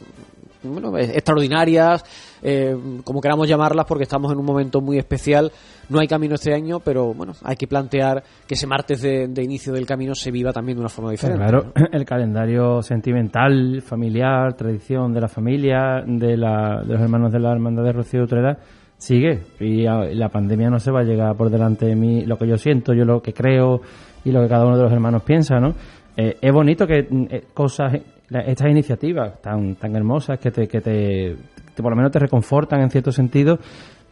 [0.63, 2.01] bueno, eh, extraordinarias,
[2.41, 5.51] eh, como queramos llamarlas, porque estamos en un momento muy especial.
[5.89, 9.43] No hay camino este año, pero bueno, hay que plantear que ese martes de, de
[9.43, 11.43] inicio del camino se viva también de una forma diferente.
[11.43, 17.51] Claro, el calendario sentimental, familiar, tradición de la familia, de, de los hermanos de la
[17.51, 18.57] Hermandad de Rocío Utrera,
[18.99, 19.39] sigue.
[19.59, 22.57] Y la pandemia no se va a llegar por delante de mí, lo que yo
[22.57, 23.81] siento, yo lo que creo
[24.23, 25.73] y lo que cada uno de los hermanos piensa, ¿no?
[26.15, 27.93] Eh, es bonito que mm, eh, cosas,
[28.29, 31.35] estas iniciativas tan, tan hermosas que te, que te,
[31.77, 33.57] por lo menos te reconfortan en cierto sentido,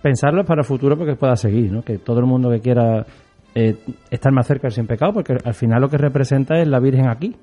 [0.02, 1.82] pensarlos para el futuro porque pueda seguir, ¿no?
[1.82, 3.06] Que todo el mundo que quiera
[3.54, 3.76] eh,
[4.10, 7.10] estar más cerca del sin pecado, porque al final lo que representa es la Virgen
[7.10, 7.36] aquí.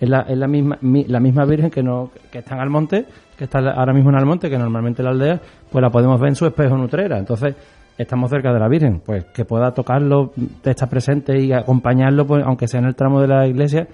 [0.00, 3.04] Es la, es la misma mi- la misma Virgen que no que está en Almonte,
[3.36, 6.30] que está ahora mismo en Almonte, que normalmente en la aldea, pues la podemos ver
[6.30, 7.18] en su espejo en Utrera.
[7.18, 7.54] Entonces,
[7.98, 10.32] estamos cerca de la Virgen, pues que pueda tocarlo,
[10.64, 13.86] estar presente y acompañarlo, pues aunque sea en el tramo de la iglesia,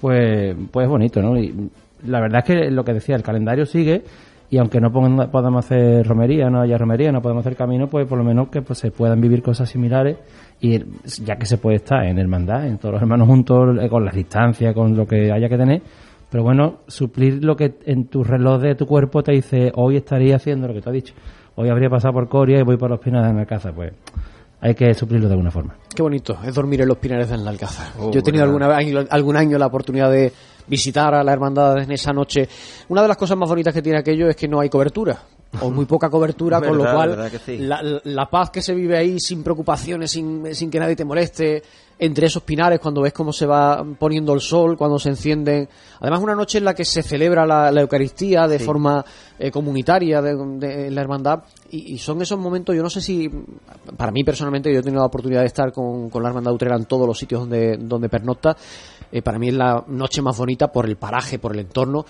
[0.00, 1.36] pues pues bonito, ¿no?
[1.38, 1.70] Y
[2.06, 4.02] la verdad es que lo que decía, el calendario sigue
[4.50, 8.18] y aunque no podamos hacer romería, no haya romería, no podemos hacer camino, pues por
[8.18, 10.18] lo menos que pues, se puedan vivir cosas similares
[10.60, 10.78] y
[11.24, 14.14] ya que se puede estar en hermandad, en todos los hermanos juntos, eh, con las
[14.14, 15.82] distancias, con lo que haya que tener,
[16.30, 20.36] pero bueno, suplir lo que en tu reloj de tu cuerpo te dice, hoy estaría
[20.36, 21.14] haciendo lo que te ha dicho,
[21.56, 23.92] hoy habría pasado por Coria y voy por los Pinas de Alcázar, pues
[24.60, 25.74] hay que suplirlo de alguna forma.
[25.94, 27.88] Qué bonito es dormir en los pinares del Alcázar.
[27.98, 28.78] Oh, Yo he tenido verdad.
[28.78, 30.32] alguna vez, algún año la oportunidad de
[30.66, 32.48] visitar a la hermandad en esa noche.
[32.88, 35.18] Una de las cosas más bonitas que tiene aquello es que no hay cobertura.
[35.60, 37.58] O muy poca cobertura, con lo cual sí.
[37.58, 41.62] la, la paz que se vive ahí sin preocupaciones, sin, sin que nadie te moleste,
[41.98, 45.68] entre esos pinares, cuando ves cómo se va poniendo el sol, cuando se encienden.
[46.00, 49.04] Además, una noche en la que se celebra la, la Eucaristía de forma
[49.38, 51.44] eh, comunitaria de, de la hermandad.
[51.70, 53.30] Y, y son esos momentos, yo no sé si,
[53.96, 56.76] para mí personalmente, yo he tenido la oportunidad de estar con, con la hermandad utrera
[56.76, 58.56] en todos los sitios donde, donde pernocta.
[59.14, 62.04] Eh, para mí es la noche más bonita por el paraje, por el entorno.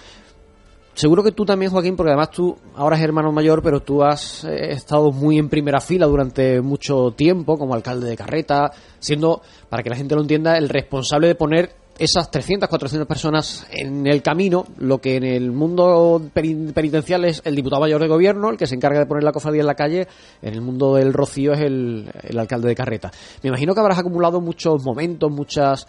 [0.94, 4.44] Seguro que tú también, Joaquín, porque además tú ahora es hermano mayor, pero tú has
[4.44, 9.82] eh, estado muy en primera fila durante mucho tiempo como alcalde de Carreta, siendo, para
[9.82, 14.22] que la gente lo entienda, el responsable de poner esas 300, 400 personas en el
[14.22, 18.66] camino, lo que en el mundo penitencial es el diputado mayor de gobierno, el que
[18.66, 20.08] se encarga de poner la cofradía en la calle,
[20.40, 23.10] en el mundo del rocío es el, el alcalde de Carreta.
[23.42, 25.86] Me imagino que habrás acumulado muchos momentos, muchas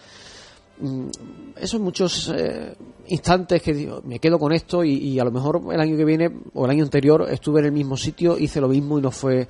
[1.56, 2.76] esos muchos eh,
[3.08, 6.66] instantes que me quedo con esto y, a lo mejor el año que viene o
[6.66, 9.48] el año anterior estuve en el mismo sitio, hice lo mismo y no fue eh,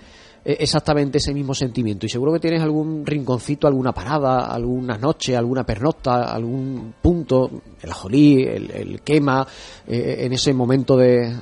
[0.59, 2.05] exactamente ese mismo sentimiento.
[2.05, 7.49] Y seguro que tienes algún rinconcito, alguna parada, alguna noche, alguna pernocta, algún punto,
[7.81, 9.47] el ajolí, el, quema,
[9.87, 11.35] eh, en ese momento de,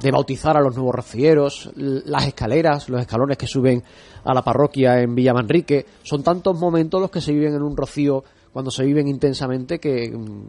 [0.00, 3.82] de bautizar a los nuevos rocieros, l- las escaleras, los escalones que suben
[4.24, 5.84] a la parroquia en Villa Manrique.
[6.02, 10.10] Son tantos momentos los que se viven en un rocío cuando se viven intensamente que
[10.10, 10.46] mm,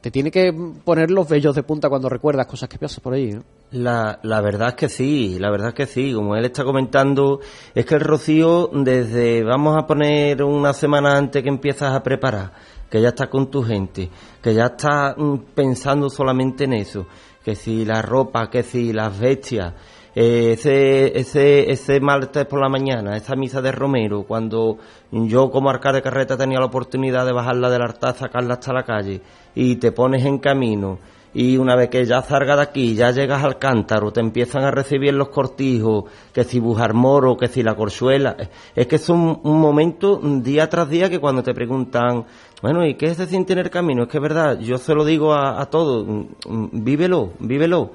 [0.00, 0.52] te tiene que
[0.84, 3.32] poner los vellos de punta cuando recuerdas cosas que pasas por allí.
[3.32, 3.42] ¿no?
[3.72, 6.12] La, la verdad es que sí, la verdad es que sí.
[6.12, 7.40] Como él está comentando,
[7.74, 12.52] es que el rocío, desde vamos a poner una semana antes que empiezas a preparar,
[12.88, 14.08] que ya estás con tu gente,
[14.42, 17.06] que ya estás mm, pensando solamente en eso,
[17.44, 19.76] que si la ropa, que si las bestias, eh,
[20.14, 24.78] ese, ese, ese martes por la mañana, esa misa de Romero, cuando
[25.10, 28.82] yo como alcalde de carreta tenía la oportunidad de bajarla del altar, sacarla hasta la
[28.82, 29.20] calle,
[29.54, 30.98] y te pones en camino,
[31.32, 34.72] y una vez que ya salga de aquí, ya llegas al cántaro, te empiezan a
[34.72, 38.36] recibir los cortijos, que si Bujar Moro, que si la Corzuela,
[38.74, 42.24] es que es un, momento día tras día que cuando te preguntan,
[42.62, 44.02] bueno, ¿y qué se siente en el camino?
[44.02, 47.90] Es que es verdad, yo se lo digo a, a todos, mm, mm, vívelo, vívelo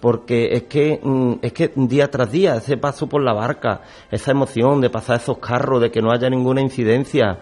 [0.00, 4.30] porque es que mm, es que día tras día ese paso por la barca, esa
[4.30, 7.38] emoción de pasar esos carros, de que no haya ninguna incidencia,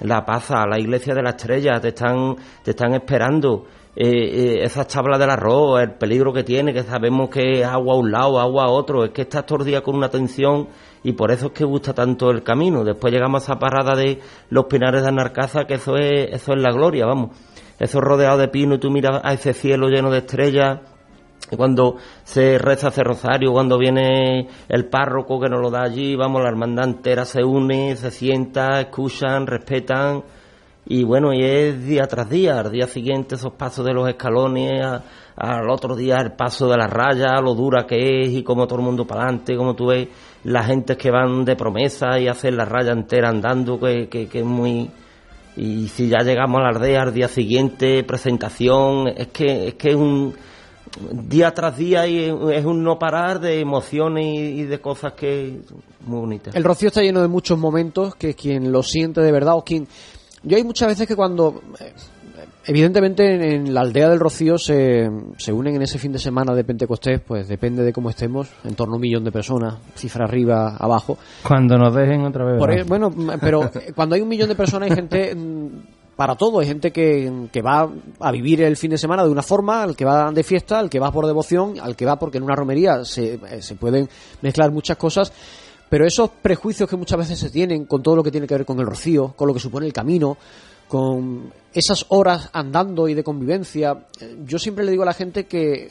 [0.00, 3.64] la paza, la iglesia de la estrella, te están te están esperando
[3.98, 7.94] eh, eh, esas tablas del arroz, el peligro que tiene, que sabemos que es agua
[7.94, 10.68] a un lado, agua a otro, es que estás todo con una tensión
[11.02, 12.84] y por eso es que gusta tanto el camino.
[12.84, 16.60] Después llegamos a esa parada de los pinares de Anarcaza, que eso es, eso es
[16.60, 17.30] la gloria, vamos.
[17.78, 20.80] Eso rodeado de pino y tú miras a ese cielo lleno de estrellas
[21.54, 26.42] cuando se reza ese rosario, cuando viene el párroco que nos lo da allí, vamos,
[26.42, 30.24] la hermandad entera se une, se sienta, escuchan, respetan.
[30.88, 34.82] Y bueno, y es día tras día, al día siguiente esos pasos de los escalones,
[35.36, 38.78] al otro día el paso de la raya, lo dura que es y como todo
[38.78, 40.08] el mundo para adelante, como tú ves
[40.44, 44.40] la gente que van de promesa y hacen la raya entera andando, que, que, que
[44.40, 44.90] es muy...
[45.56, 49.88] Y si ya llegamos a la aldea al día siguiente, presentación, es que es, que
[49.88, 50.34] es un
[51.12, 55.60] día tras día y es un no parar de emociones y de cosas que
[56.06, 56.54] muy bonitas.
[56.54, 59.86] El Rocío está lleno de muchos momentos que quien lo siente de verdad o quien
[60.46, 61.92] yo hay muchas veces que cuando, eh,
[62.66, 66.62] evidentemente en, la aldea del Rocío se, se, unen en ese fin de semana de
[66.62, 70.76] Pentecostés, pues depende de cómo estemos, en torno a un millón de personas, cifra arriba,
[70.76, 71.18] abajo.
[71.42, 72.86] Cuando nos dejen otra vez.
[72.86, 75.68] bueno, pero cuando hay un millón de personas hay gente mm,
[76.16, 76.60] para todo.
[76.60, 77.30] Hay gente que,
[77.64, 77.88] va
[78.20, 80.90] a vivir el fin de semana de una forma, al que va de fiesta, al
[80.90, 84.08] que va por devoción, al que va porque en una romería se, eh, se pueden
[84.42, 85.32] mezclar muchas cosas.
[85.88, 88.66] Pero esos prejuicios que muchas veces se tienen con todo lo que tiene que ver
[88.66, 90.36] con el rocío, con lo que supone el camino,
[90.88, 95.46] con esas horas andando y de convivencia, eh, yo siempre le digo a la gente
[95.46, 95.90] que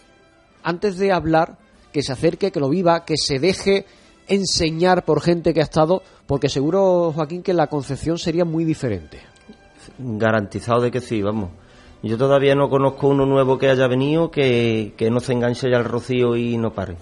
[0.64, 1.58] antes de hablar,
[1.94, 3.86] que se acerque, que lo viva, que se deje
[4.28, 9.35] enseñar por gente que ha estado, porque seguro, Joaquín, que la concepción sería muy diferente.
[9.98, 11.50] Garantizado de que sí, vamos.
[12.04, 15.78] Yo todavía no conozco uno nuevo que haya venido que, que no se enganche ya
[15.78, 16.98] al rocío y no pare.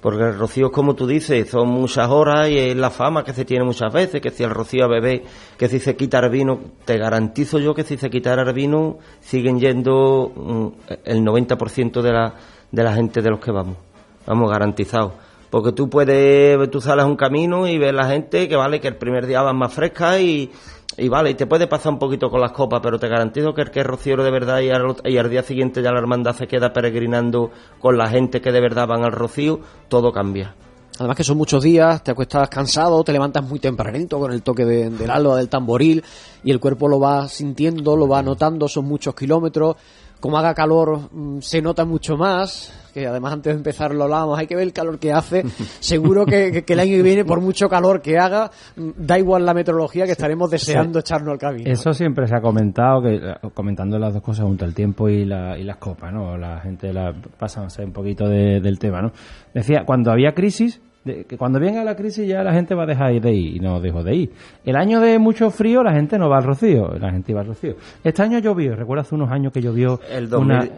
[0.00, 3.44] Porque el rocío, como tú dices, son muchas horas y es la fama que se
[3.44, 5.24] tiene muchas veces, que si el rocío a bebé,
[5.56, 8.98] que si se quita el vino, te garantizo yo que si se quitara el vino,
[9.20, 10.66] siguen yendo mm,
[11.04, 12.34] el 90% de la,
[12.70, 13.76] de la gente de los que vamos.
[14.24, 15.14] Vamos, garantizado.
[15.50, 18.96] Porque tú puedes, tú sales un camino y ves la gente que vale que el
[18.96, 20.50] primer día van más fresca y,
[20.98, 23.62] y vale, y te puede pasar un poquito con las copas, pero te garantizo que
[23.62, 26.72] el que es rociero de verdad y al, día siguiente ya la hermandad se queda
[26.72, 30.56] peregrinando con la gente que de verdad van al rocío, todo cambia.
[30.98, 34.64] Además que son muchos días, te acuestas cansado, te levantas muy tempranito con el toque
[34.64, 36.02] del alba, del tamboril,
[36.42, 39.76] y el cuerpo lo va sintiendo, lo va notando, son muchos kilómetros,
[40.18, 44.38] como haga calor mm, se nota mucho más, que además antes de empezar lo hablábamos,
[44.38, 45.42] hay que ver el calor que hace,
[45.80, 49.54] seguro que, el año que viene, por mucho calor que haga, mm, da igual la
[49.54, 51.70] meteorología que estaremos deseando echarnos al camino.
[51.70, 53.18] Eso siempre se ha comentado, que
[53.54, 56.36] comentando las dos cosas junto al tiempo y, la, y las copas, ¿no?
[56.36, 59.12] La gente la pasa un poquito del tema, ¿no?
[59.54, 60.80] Decía, cuando había crisis,
[61.26, 63.80] que cuando venga la crisis ya la gente va a dejar de ir y no
[63.80, 64.30] dejó de ir.
[64.64, 67.48] El año de mucho frío la gente no va al rocío, la gente iba al
[67.48, 67.74] rocío.
[68.04, 70.00] Este año llovió, recuerda hace unos años que llovió.
[70.10, 70.28] El,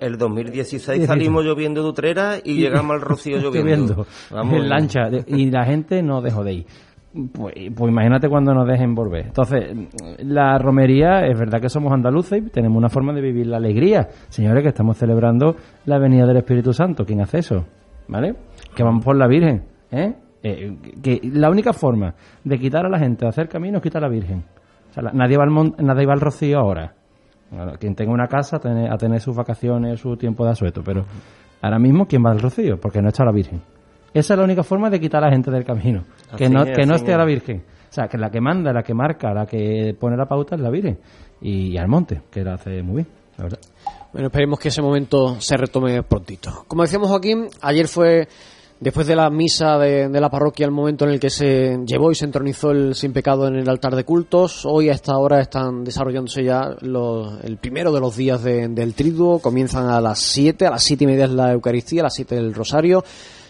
[0.00, 4.06] el 2016 salimos lloviendo de Utrera y, llegamos al rocío lloviendo.
[4.30, 6.66] Vamos, en lancha y la gente no dejó de ir.
[7.12, 9.26] Pues, pues, imagínate cuando nos dejen volver.
[9.26, 9.76] Entonces,
[10.18, 14.08] la romería, es verdad que somos andaluces y tenemos una forma de vivir la alegría.
[14.28, 17.04] Señores, que estamos celebrando la venida del Espíritu Santo.
[17.04, 17.64] ¿Quién hace eso?
[18.06, 18.34] ¿Vale?
[18.76, 19.64] Que vamos por la Virgen.
[19.90, 20.14] ¿Eh?
[20.42, 24.02] Eh, que la única forma de quitar a la gente de hacer camino es quitar
[24.02, 24.44] a la Virgen.
[25.12, 26.94] nadie, va al nadie va al rocío ahora.
[27.78, 31.04] quien tenga una casa a tener, sus vacaciones, su tiempo de asueto, pero
[31.60, 32.78] ahora mismo, ¿quién va al rocío?
[32.80, 33.60] Porque no está la Virgen.
[34.14, 36.04] Esa es la única forma de quitar a la gente del camino.
[36.36, 37.62] que no, que no esté a la Virgen.
[37.90, 40.60] O sea, que la que manda, la que marca, la que pone la pauta es
[40.60, 40.98] la Virgen.
[41.42, 43.58] Y, al monte, que la hace muy bien, la verdad.
[44.12, 46.64] Bueno, esperemos que ese momento se retome prontito.
[46.66, 48.26] Como decíamos Joaquín, ayer fue
[48.80, 52.14] Después de la misa de, la parroquia, el momento en el que se llevó y
[52.14, 55.84] se entronizó el sin pecado en el altar de cultos, hoy a esta hora están
[55.84, 60.82] desarrollándose ya el primero de los días del triduo, comienzan a las 7, a las
[60.82, 63.04] siete y media es la Eucaristía, a las 7 el Rosario,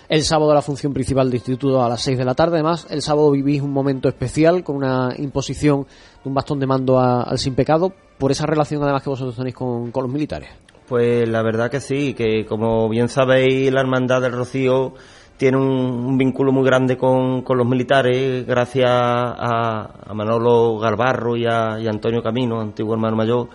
[0.09, 3.01] el sábado la función principal del instituto a las 6 de la tarde, además el
[3.01, 5.87] sábado vivís un momento especial con una imposición
[6.25, 9.55] de un bastón de mando al sin pecado, por esa relación además que vosotros tenéis
[9.55, 10.49] con los militares.
[10.91, 14.95] Pues la verdad que sí, que como bien sabéis la Hermandad del Rocío
[15.41, 22.23] tiene un, vínculo muy grande con, los militares, gracias a, Manolo Garbarro y a, Antonio
[22.23, 23.49] Camino, antiguo hermano mayor,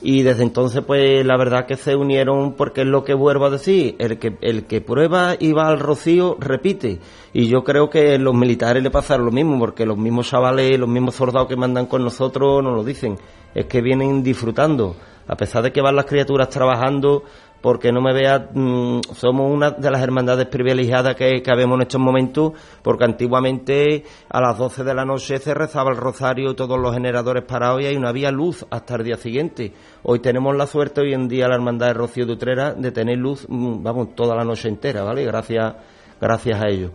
[0.00, 3.50] y desde entonces pues la verdad que se unieron porque es lo que vuelvo a
[3.50, 7.00] decir el que el que prueba y va al rocío repite.
[7.34, 10.88] Y yo creo que los militares le pasaron lo mismo porque los mismos chavales los
[10.88, 13.18] mismos soldados que mandan con nosotros nos lo dicen.
[13.54, 14.96] Es que vienen disfrutando.
[15.28, 17.24] A pesar de que van las criaturas trabajando
[17.60, 21.82] porque no me vea, mm, somos una de las hermandades privilegiadas que, que habemos en
[21.82, 22.52] estos momentos,
[22.82, 27.44] porque antiguamente a las 12 de la noche se rezaba el rosario, todos los generadores
[27.44, 29.72] parados y no había luz hasta el día siguiente.
[30.02, 33.18] Hoy tenemos la suerte, hoy en día la hermandad de Rocío de Utrera, de tener
[33.18, 35.24] luz, mm, vamos, toda la noche entera, ¿vale?
[35.24, 35.74] Gracias,
[36.20, 36.92] gracias a ellos.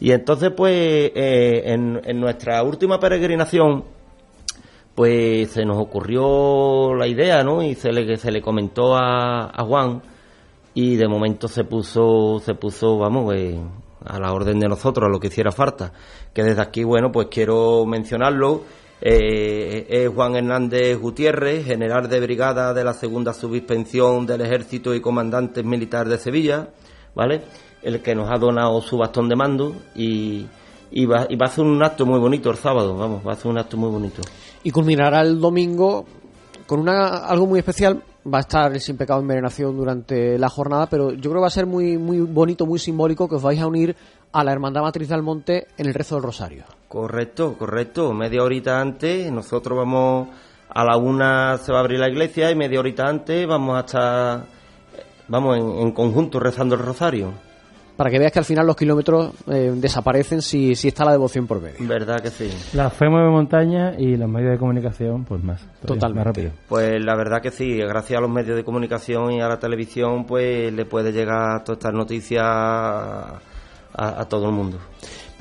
[0.00, 3.84] Y entonces, pues, eh, en, en nuestra última peregrinación,
[4.94, 7.62] pues se nos ocurrió la idea, ¿no?
[7.62, 10.02] Y se le, se le comentó a, a Juan
[10.74, 13.58] y de momento se puso, se puso, vamos, eh,
[14.04, 15.92] a la orden de nosotros, a lo que hiciera falta.
[16.32, 18.62] Que desde aquí, bueno, pues quiero mencionarlo.
[19.00, 25.00] Eh, es Juan Hernández Gutiérrez, general de brigada de la segunda subinspección del Ejército y
[25.00, 26.68] comandante militar de Sevilla,
[27.14, 27.42] ¿vale?
[27.82, 30.46] El que nos ha donado su bastón de mando y,
[30.92, 33.34] y, va, y va a hacer un acto muy bonito el sábado, vamos, va a
[33.34, 34.22] hacer un acto muy bonito
[34.64, 36.04] y culminará el domingo
[36.66, 38.02] con una algo muy especial.
[38.24, 41.46] Va a estar el Sin Pecado Envenenación durante la jornada, pero yo creo que va
[41.48, 43.96] a ser muy, muy bonito, muy simbólico que os vais a unir
[44.32, 46.64] a la Hermandad Matriz del Monte en el rezo del Rosario.
[46.86, 48.12] Correcto, correcto.
[48.12, 50.28] Media horita antes, nosotros vamos
[50.68, 53.80] a la una se va a abrir la iglesia y media horita antes vamos a
[53.80, 54.44] estar,
[55.28, 57.32] vamos en, en conjunto rezando el Rosario
[58.02, 61.46] para que veas que al final los kilómetros eh, desaparecen si, si está la devoción
[61.46, 61.76] por medio.
[61.86, 62.50] ¿Verdad que sí?
[62.72, 65.64] La fe mueve montaña y los medios de comunicación, pues más.
[65.86, 66.16] Totalmente.
[66.16, 66.50] Más rápido.
[66.68, 70.26] Pues la verdad que sí, gracias a los medios de comunicación y a la televisión,
[70.26, 73.38] pues le puede llegar todas estas noticias a,
[73.94, 74.78] a todo el mundo.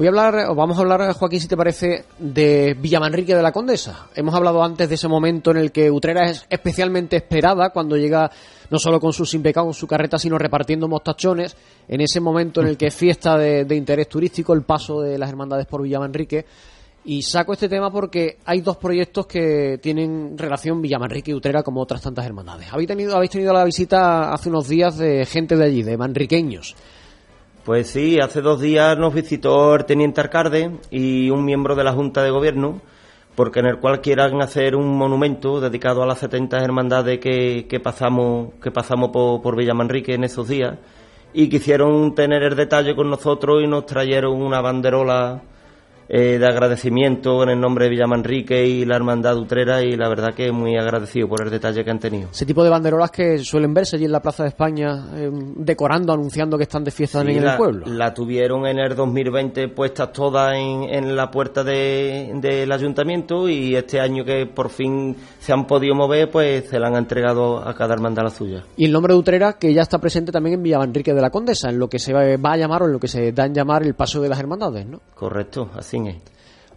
[0.02, 3.52] Voy a hablar, o vamos a hablar, Joaquín, si te parece, de Villamanrique de la
[3.52, 4.08] Condesa.
[4.16, 8.32] Hemos hablado antes de ese momento en el que Utrera es especialmente esperada cuando llega
[8.72, 11.56] no solo con su sin pecado, con su carreta, sino repartiendo mostachones.
[11.88, 15.20] En ese momento en el que es fiesta de, de interés turístico, el paso de
[15.20, 16.48] las hermandades por Villamanrique.
[17.06, 21.80] Y saco este tema porque hay dos proyectos que tienen relación Villamanrique y Utrera como
[21.80, 22.74] otras tantas hermandades.
[22.74, 26.76] Habéis tenido, habéis tenido la visita hace unos días de gente de allí, de manriqueños.
[27.66, 31.94] Pues sí, hace dos días nos visitó el teniente Arcarde y un miembro de la
[31.94, 32.82] Junta de Gobierno,
[33.36, 37.80] porque en el cual quieran hacer un monumento dedicado a las 70 hermandades que, que
[37.80, 40.80] pasamos, que pasamos por, por Villamanrique en esos días,
[41.34, 45.44] y quisieron tener el detalle con nosotros y nos trajeron una banderola
[46.14, 50.34] eh, de agradecimiento en el nombre de Villamanrique y la Hermandad Utrera y la verdad
[50.36, 52.30] que muy agradecido por el detalle que han tenido.
[52.32, 56.12] Ese tipo de banderolas que suelen verse allí en la Plaza de España eh, decorando,
[56.12, 57.86] anunciando que están de fiesta Sí, en la, el pueblo.
[57.88, 63.76] La tuvieron en el 2020 puestas todas en, en la puerta de- del ayuntamiento y
[63.76, 67.74] este año que por fin se han podido mover, pues se la han entregado a
[67.74, 68.64] cada hermandad la suya.
[68.76, 71.70] Y el nombre de Utrera que ya está presente también en Villamanrique de la Condesa,
[71.70, 73.54] en lo que se va va a llamar o en lo que se da en
[73.54, 75.00] llamar el paso de las hermandades, ¿no?
[75.16, 76.16] Correcto, así es.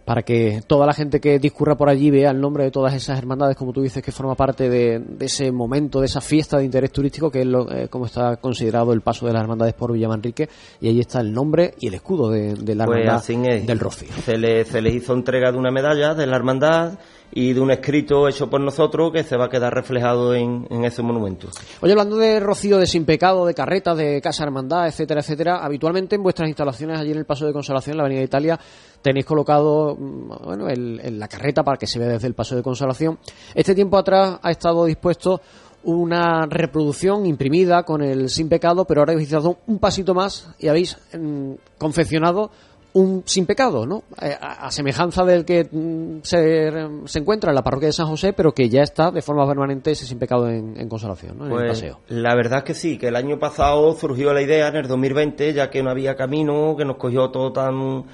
[0.05, 3.17] para que toda la gente que discurra por allí vea el nombre de todas esas
[3.17, 6.65] hermandades, como tú dices, que forma parte de, de ese momento, de esa fiesta de
[6.65, 9.91] interés turístico, que es lo, eh, como está considerado el paso de las hermandades por
[9.91, 10.47] Villamanrique,
[10.79, 14.09] y ahí está el nombre y el escudo de, de la Pues hermandad del Rocío.
[14.23, 16.99] Se le, se les hizo entrega de una medalla de la hermandad
[17.31, 20.85] y de un escrito hecho por nosotros que se va a quedar reflejado en, en
[20.85, 21.49] ese monumento.
[21.81, 26.15] Oye, hablando de Rocío, de Sin Pecado, de Carretas, de Casa Hermandad, etcétera, etcétera, habitualmente
[26.15, 28.59] en vuestras instalaciones allí en el Paso de Consolación, en la Avenida Italia,
[29.01, 32.55] tenéis colocado mm, bueno, el- el- la carreta para que se vea desde el Paso
[32.55, 33.19] de Consolación.
[33.53, 35.41] Este tiempo atrás ha estado dispuesto
[35.83, 40.67] una reproducción imprimida con el Sin Pecado, pero ahora habéis dado un pasito más y
[40.67, 42.49] habéis mm, confeccionado
[42.95, 44.03] un sin pecado, ¿no?
[44.21, 46.71] Eh, A, a semejanza del que mm, se,
[47.05, 49.91] se encuentra en la parroquia de San José, pero que ya está de forma permanente
[49.91, 51.45] ese sin pecado en, en consolación, ¿no?
[51.45, 51.99] En el Pues paseo.
[52.07, 55.53] la verdad es que sí, que el año pasado surgió la idea en el 2020,
[55.53, 58.05] ya que no había camino, que nos cogió todo tan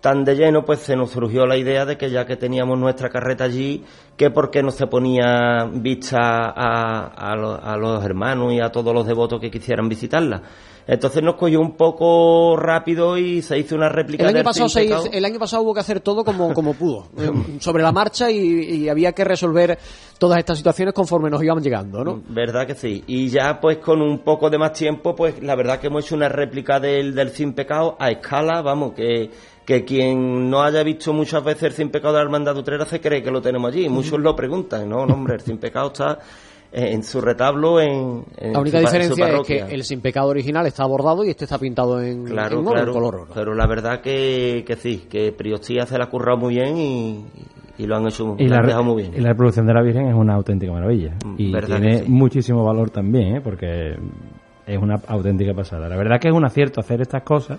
[0.00, 3.10] tan de lleno, pues se nos surgió la idea de que ya que teníamos nuestra
[3.10, 3.84] carreta allí,
[4.16, 6.18] que por qué no se ponía vista
[6.56, 10.40] a, a, lo- a los hermanos y a todos los devotos que quisieran visitarla.
[10.86, 14.68] Entonces nos cogió un poco rápido y se hizo una réplica El año, del pasado
[14.68, 17.92] se hizo- el año pasado hubo que hacer todo como, como pudo, eh, sobre la
[17.92, 19.78] marcha y, y había que resolver
[20.18, 22.22] todas estas situaciones conforme nos iban llegando, ¿no?
[22.28, 23.04] Verdad que sí.
[23.06, 26.16] Y ya pues con un poco de más tiempo, pues la verdad que hemos hecho
[26.16, 29.30] una réplica del, del Sin Pecado a escala, vamos, que,
[29.64, 33.00] que quien no haya visto muchas veces el Sin Pecado de la Hermandad Utrera se
[33.00, 33.88] cree que lo tenemos allí.
[33.88, 36.18] Muchos lo preguntan, no, no, hombre, el Sin Pecado está
[36.72, 40.28] en su retablo en, en La única su su diferencia es que el sin pecado
[40.28, 42.92] original está bordado y este está pintado en, Claro, en oro, en claro.
[42.92, 43.26] color oro.
[43.34, 47.24] Pero la verdad que, que sí, que Priostía se la ha currado muy bien y,
[47.78, 49.14] y lo han hecho y lo la, han dejado muy bien.
[49.16, 51.14] y la reproducción de la Virgen es una auténtica maravilla.
[51.24, 52.04] Mm, Y tiene sí.
[52.08, 53.40] muchísimo valor también, ¿eh?
[53.42, 53.96] porque
[54.66, 55.88] es una auténtica pasada.
[55.88, 57.58] La verdad que es un acierto hacer estas cosas,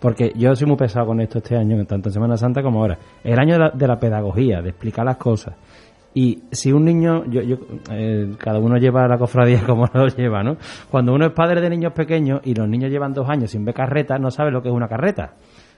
[0.00, 2.98] porque yo soy muy pesado con esto este año, tanto en Semana Santa como ahora.
[3.22, 5.54] El año de la, de la pedagogía, de explicar las cosas.
[6.20, 7.56] Y si un niño, yo, yo,
[7.92, 10.56] eh, cada uno lleva la cofradía como lo lleva, ¿no?
[10.90, 13.72] Cuando uno es padre de niños pequeños y los niños llevan dos años sin ver
[13.72, 15.34] carreta, no sabe lo que es una carreta.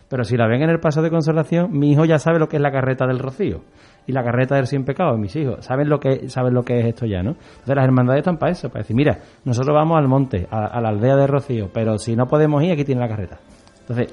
[0.09, 2.57] Pero si la ven en el paso de conservación, mi hijo ya sabe lo que
[2.57, 3.61] es la carreta del rocío
[4.07, 5.62] y la carreta del sin pecado, mis hijos.
[5.62, 7.32] Saben lo que saben lo que es esto ya, ¿no?
[7.32, 10.80] Entonces las hermandades están para eso, para decir, mira, nosotros vamos al monte, a, a
[10.80, 13.41] la aldea de Rocío, pero si no podemos ir, aquí tiene la carreta.
[13.82, 14.11] Entonces,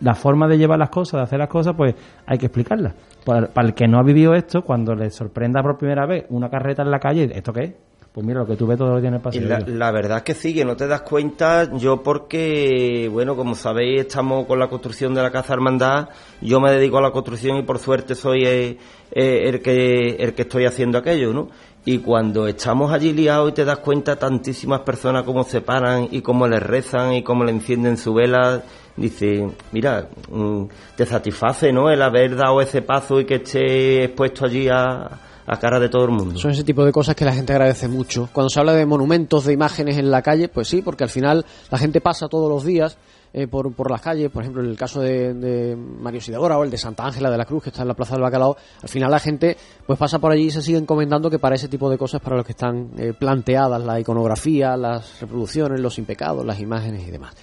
[0.00, 1.94] la forma de llevar las cosas, de hacer las cosas, pues
[2.26, 2.94] hay que explicarlas.
[3.24, 6.48] Para, para el que no ha vivido esto, cuando le sorprenda por primera vez una
[6.50, 7.74] carreta en la calle, ¿esto qué es?
[8.12, 9.48] Pues mira, lo que tú ves todos los días en el Y paseo.
[9.48, 13.54] la, la verdad es que sí, que no te das cuenta, yo porque, bueno, como
[13.54, 16.08] sabéis, estamos con la construcción de la Casa Hermandad,
[16.40, 18.78] yo me dedico a la construcción y por suerte soy eh,
[19.12, 21.50] eh, el, que, el que estoy haciendo aquello, ¿no?
[21.84, 26.20] Y cuando estamos allí liados y te das cuenta tantísimas personas cómo se paran y
[26.20, 28.62] cómo les rezan y cómo le encienden su vela,
[28.96, 30.64] dice, mira, mm,
[30.96, 31.90] te satisface, ¿no?
[31.90, 36.04] El haber dado ese paso y que esté expuesto allí a, a cara de todo
[36.04, 36.38] el mundo.
[36.38, 38.28] Son ese tipo de cosas que la gente agradece mucho.
[38.32, 41.44] Cuando se habla de monumentos, de imágenes en la calle, pues sí, porque al final
[41.70, 42.98] la gente pasa todos los días
[43.32, 46.64] eh, por, por las calles, por ejemplo, en el caso de, de Mario Sidagora o
[46.64, 48.88] el de Santa Ángela de la Cruz, que está en la Plaza del Bacalao, al
[48.88, 49.56] final la gente
[49.86, 52.36] pues pasa por allí y se sigue encomendando que para ese tipo de cosas para
[52.36, 57.34] los que están eh, planteadas, la iconografía, las reproducciones, los impecados, las imágenes y demás.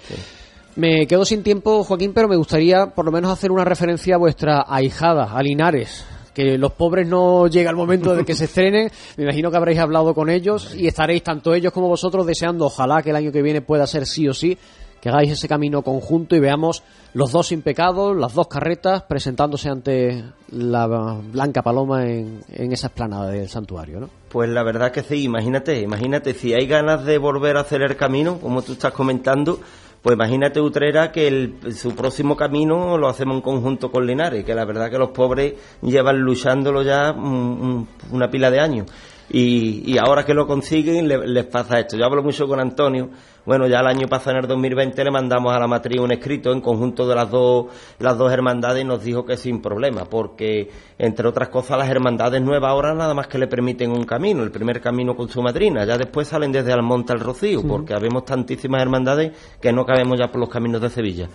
[0.75, 4.19] Me quedo sin tiempo, Joaquín, pero me gustaría por lo menos hacer una referencia a
[4.19, 6.05] vuestra ahijada, a Linares.
[6.35, 8.91] Que los pobres no llega el momento de que se estrenen.
[9.15, 13.01] Me imagino que habréis hablado con ellos y estaréis tanto ellos como vosotros deseando, ojalá
[13.01, 14.55] que el año que viene pueda ser sí o sí,
[15.07, 16.83] que hagáis ese camino conjunto y veamos
[17.13, 20.85] los dos impecados, las dos carretas presentándose ante la
[21.31, 24.09] Blanca Paloma en, en esa explanada del santuario, ¿no?
[24.29, 27.95] Pues la verdad que sí, imagínate, imagínate, si hay ganas de volver a hacer el
[27.95, 29.59] camino, como tú estás comentando,
[30.01, 34.53] pues imagínate Utrera que el- su próximo camino lo hacemos en conjunto con Linares, que
[34.53, 38.87] la verdad que los pobres llevan luchándolo ya una pila de años.
[39.29, 41.97] Y, y ahora que lo consiguen le- les pasa esto.
[41.97, 43.09] Yo hablo mucho con Antonio.
[43.47, 46.51] Bueno, ya el año pasado, en el 2020, le mandamos a la matriz un escrito
[46.51, 47.67] en conjunto de las dos,
[47.97, 50.69] las dos hermandades y nos dijo que sin problema, porque,
[50.99, 54.51] entre otras cosas, las hermandades nuevas ahora nada más que le permiten un camino, el
[54.51, 55.85] primer camino con su madrina.
[55.85, 59.31] Ya después salen desde Almonte al Rocío, porque habemos tantísimas hermandades
[59.61, 61.29] que no cabemos ya por los caminos de Sevilla.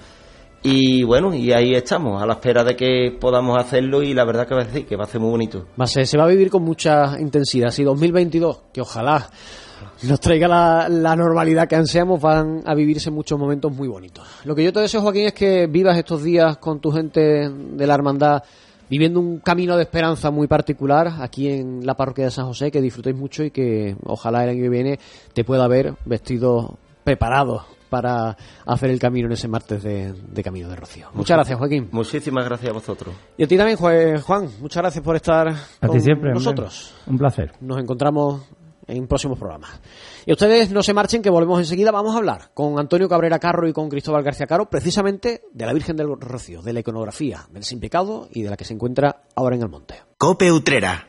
[0.64, 4.46] Y bueno, y ahí estamos, a la espera de que podamos hacerlo y la verdad
[4.46, 5.64] que va a decir que va a ser muy bonito.
[5.80, 7.70] Va a ser- se va a vivir con mucha intensidad.
[7.70, 9.28] Si 2022, que ojalá
[10.02, 14.26] nos traiga la, la normalidad que ansiamos, van a vivirse muchos momentos muy bonitos.
[14.44, 17.20] Lo que yo te deseo, Joaquín, es que vivas estos días con tu gente
[17.50, 18.42] de la hermandad
[18.88, 22.80] viviendo un camino de esperanza muy particular aquí en la parroquia de San José, que
[22.82, 24.98] disfrutéis mucho y que ojalá el año que viene
[25.32, 30.68] te pueda ver vestido preparado para hacer el camino en ese martes de, de Camino
[30.68, 31.08] de Rocío.
[31.14, 31.88] Muchas gracias, Joaquín.
[31.92, 33.14] Muchísimas gracias a vosotros.
[33.36, 34.48] Y a ti también, Juan.
[34.60, 36.30] Muchas gracias por estar A con ti siempre.
[36.30, 36.32] hombre.
[36.34, 36.94] nosotros.
[37.06, 37.52] Un placer.
[37.60, 38.42] Nos encontramos
[38.86, 39.80] en próximos programas.
[40.26, 41.90] Y ustedes no se marchen, que volvemos enseguida.
[41.90, 45.72] Vamos a hablar con Antonio Cabrera Carro y con Cristóbal García Caro, precisamente de la
[45.72, 49.24] Virgen del Rocío, de la iconografía, del sin pecado y de la que se encuentra
[49.34, 49.94] ahora en el monte.
[50.18, 51.08] Cope Utrera.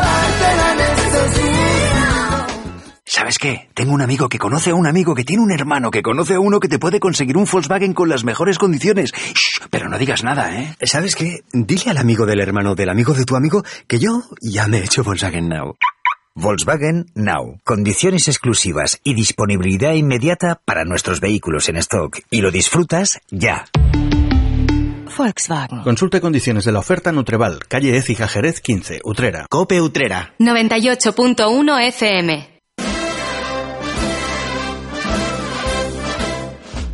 [3.13, 3.67] ¿Sabes qué?
[3.73, 6.39] Tengo un amigo que conoce a un amigo que tiene un hermano que conoce a
[6.39, 9.11] uno que te puede conseguir un Volkswagen con las mejores condiciones.
[9.11, 10.77] Shh, pero no digas nada, ¿eh?
[10.83, 11.43] ¿Sabes qué?
[11.51, 14.85] Dile al amigo del hermano del amigo de tu amigo que yo ya me he
[14.85, 15.75] hecho Volkswagen Now.
[16.35, 17.59] Volkswagen Now.
[17.65, 22.17] Condiciones exclusivas y disponibilidad inmediata para nuestros vehículos en stock.
[22.29, 23.65] Y lo disfrutas ya.
[25.17, 25.81] Volkswagen.
[25.81, 29.47] Consulte condiciones de la oferta Nutreval, calle Écija Jerez 15, Utrera.
[29.49, 30.33] Cope Utrera.
[30.39, 32.60] 98.1 FM.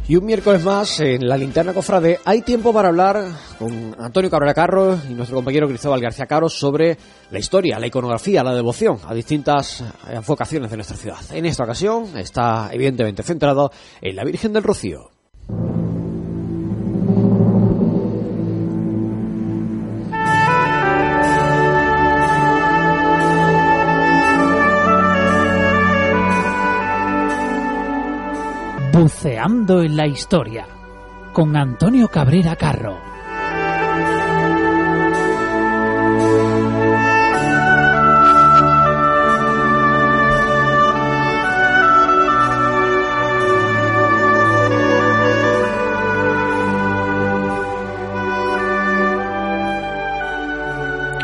[0.09, 3.25] Y un miércoles más en la linterna cofrade hay tiempo para hablar
[3.59, 6.97] con Antonio Cabrera Carro y nuestro compañero Cristóbal García Caro sobre
[7.29, 9.83] la historia, la iconografía, la devoción a distintas
[10.25, 11.17] vocaciones de nuestra ciudad.
[11.33, 15.16] En esta ocasión está evidentemente centrado en la Virgen del Rocío.
[28.99, 30.65] Buceando en la historia
[31.31, 32.97] con Antonio Cabrera Carro.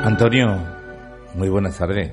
[0.04, 0.60] Antonio,
[1.34, 2.12] muy buenas tardes.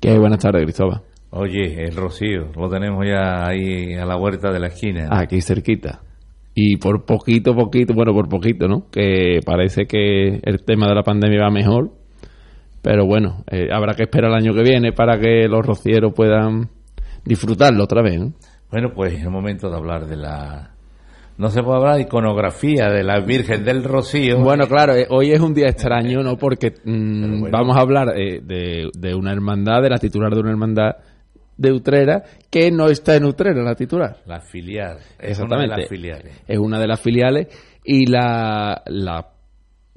[0.00, 1.02] Qué buenas tardes, Cristóbal.
[1.34, 5.08] Oye, el Rocío, lo tenemos ya ahí a la huerta de la esquina.
[5.10, 6.02] Aquí cerquita.
[6.54, 8.90] Y por poquito, poquito, bueno, por poquito, ¿no?
[8.90, 11.92] Que parece que el tema de la pandemia va mejor.
[12.82, 16.68] Pero bueno, eh, habrá que esperar el año que viene para que los rocieros puedan
[17.24, 18.34] disfrutarlo otra vez, ¿no?
[18.70, 20.72] Bueno, pues es el momento de hablar de la
[21.38, 24.38] no se puede hablar de iconografía de la Virgen del Rocío.
[24.38, 26.36] Bueno, claro, eh, hoy es un día extraño, ¿no?
[26.36, 30.90] Porque mm, vamos a hablar eh, de, una hermandad, de la titular de una hermandad
[31.56, 34.18] de Utrera, que no está en Utrera, la titular.
[34.26, 34.98] La filial.
[35.18, 35.66] Es Exactamente.
[35.66, 36.42] una de las filiales.
[36.46, 37.48] Es una de las filiales
[37.84, 39.28] y la, la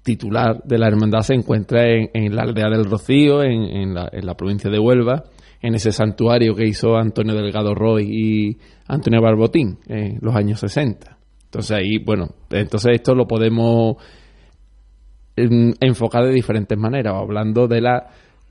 [0.04, 4.36] titular de la hermandad se encuentra en, la aldea del Rocío, en, la, en la
[4.36, 5.24] provincia de Huelva,
[5.62, 11.18] en ese santuario que hizo Antonio Delgado Roy y Antonio Barbotín en los años 60.
[11.46, 13.96] Entonces ahí, bueno, entonces esto lo podemos
[15.36, 18.08] em, enfocar de diferentes maneras, hablando de la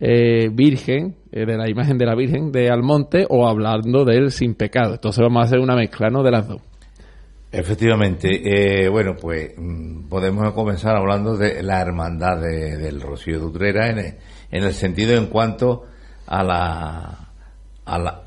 [0.07, 4.55] eh, Virgen, eh, de la imagen de la Virgen de Almonte, o hablando del sin
[4.55, 4.95] pecado.
[4.95, 6.23] Entonces vamos a hacer una mezcla, ¿no?
[6.23, 6.61] De las dos.
[7.51, 13.89] Efectivamente, eh, bueno, pues mm, podemos comenzar hablando de la hermandad del Rocío de Utrera
[13.89, 14.15] en el,
[14.51, 15.85] en el sentido en cuanto
[16.27, 17.29] a la,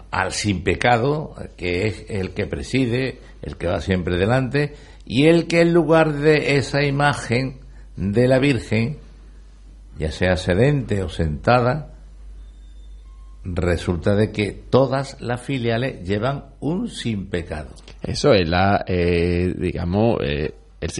[0.09, 4.73] al sin pecado, que es el que preside, el que va siempre delante,
[5.05, 7.59] y el que en lugar de esa imagen
[7.95, 8.97] de la Virgen,
[9.97, 11.93] ya sea sedente o sentada,
[13.43, 17.69] resulta de que todas las filiales llevan un sin pecado.
[18.01, 20.53] Eso es la, eh, digamos, eh,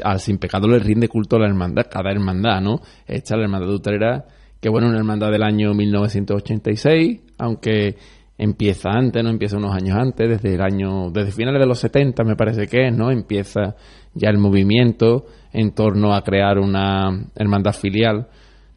[0.03, 2.81] al sin pecado le rinde culto a la hermandad, cada hermandad, ¿no?
[3.05, 4.25] Esta la hermandad de Utrera,
[4.59, 7.95] que bueno, una hermandad del año 1986, aunque
[8.37, 12.23] empieza antes, no empieza unos años antes, desde el año, desde finales de los 70
[12.23, 13.11] me parece que es, ¿no?
[13.11, 13.75] Empieza
[14.13, 18.27] ya el movimiento en torno a crear una hermandad filial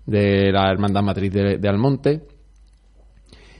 [0.06, 2.22] de la hermandad matriz de, Almonte.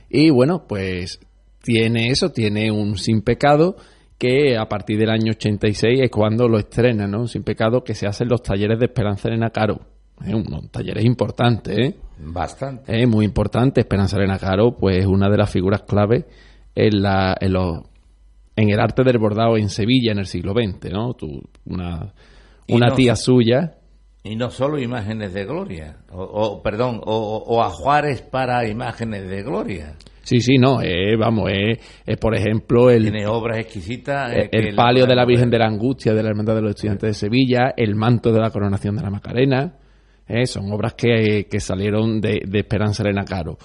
[0.09, 1.19] Y bueno, pues
[1.61, 3.75] tiene eso, tiene un sin pecado
[4.17, 7.21] que a partir del año 86 es cuando lo estrena, ¿no?
[7.21, 9.79] Un sin pecado que se hace en los talleres de Esperanza Elena Caro.
[10.23, 11.95] Es un taller importante, ¿eh?
[12.19, 13.01] Bastante.
[13.01, 13.81] Es muy importante.
[13.81, 16.27] Esperanza Elena Caro, pues es una de las figuras clave
[16.75, 17.79] en, la, en, los,
[18.55, 21.15] en el arte del bordado en Sevilla en el siglo XX, ¿no?
[21.65, 22.13] una
[22.71, 23.75] una tía suya.
[24.23, 29.95] Y no solo imágenes de gloria, o, perdón, o, a Juárez para imágenes de gloria.
[30.21, 33.01] Sí, sí, no, eh, vamos, es eh, por ejemplo el...
[33.01, 34.31] Tiene obras exquisitas.
[34.31, 37.09] Eh, el palio de la Virgen de la Angustia de la Hermandad de los Estudiantes
[37.09, 39.73] de Sevilla, el manto de la coronación de la Macarena,
[40.27, 40.45] ¿eh?
[40.45, 43.57] son obras que, salieron de, Esperanza Elena Caro.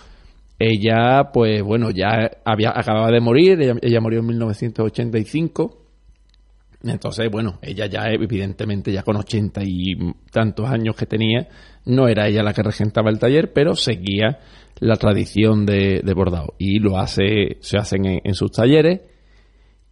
[0.58, 5.85] Ella, pues bueno, ya había acababa de morir, ella, murió en 1985.
[6.88, 9.94] Entonces, bueno, ella ya evidentemente ya con ochenta y
[10.30, 11.48] tantos años que tenía,
[11.84, 14.38] no era ella la que regentaba el taller, pero seguía
[14.78, 19.00] la tradición de, bordado y lo hace, se hacen en, sus talleres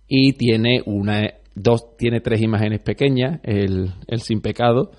[0.09, 1.23] y tiene una,
[1.55, 4.91] dos, tiene tres imágenes pequeñas, el, el sin pecado,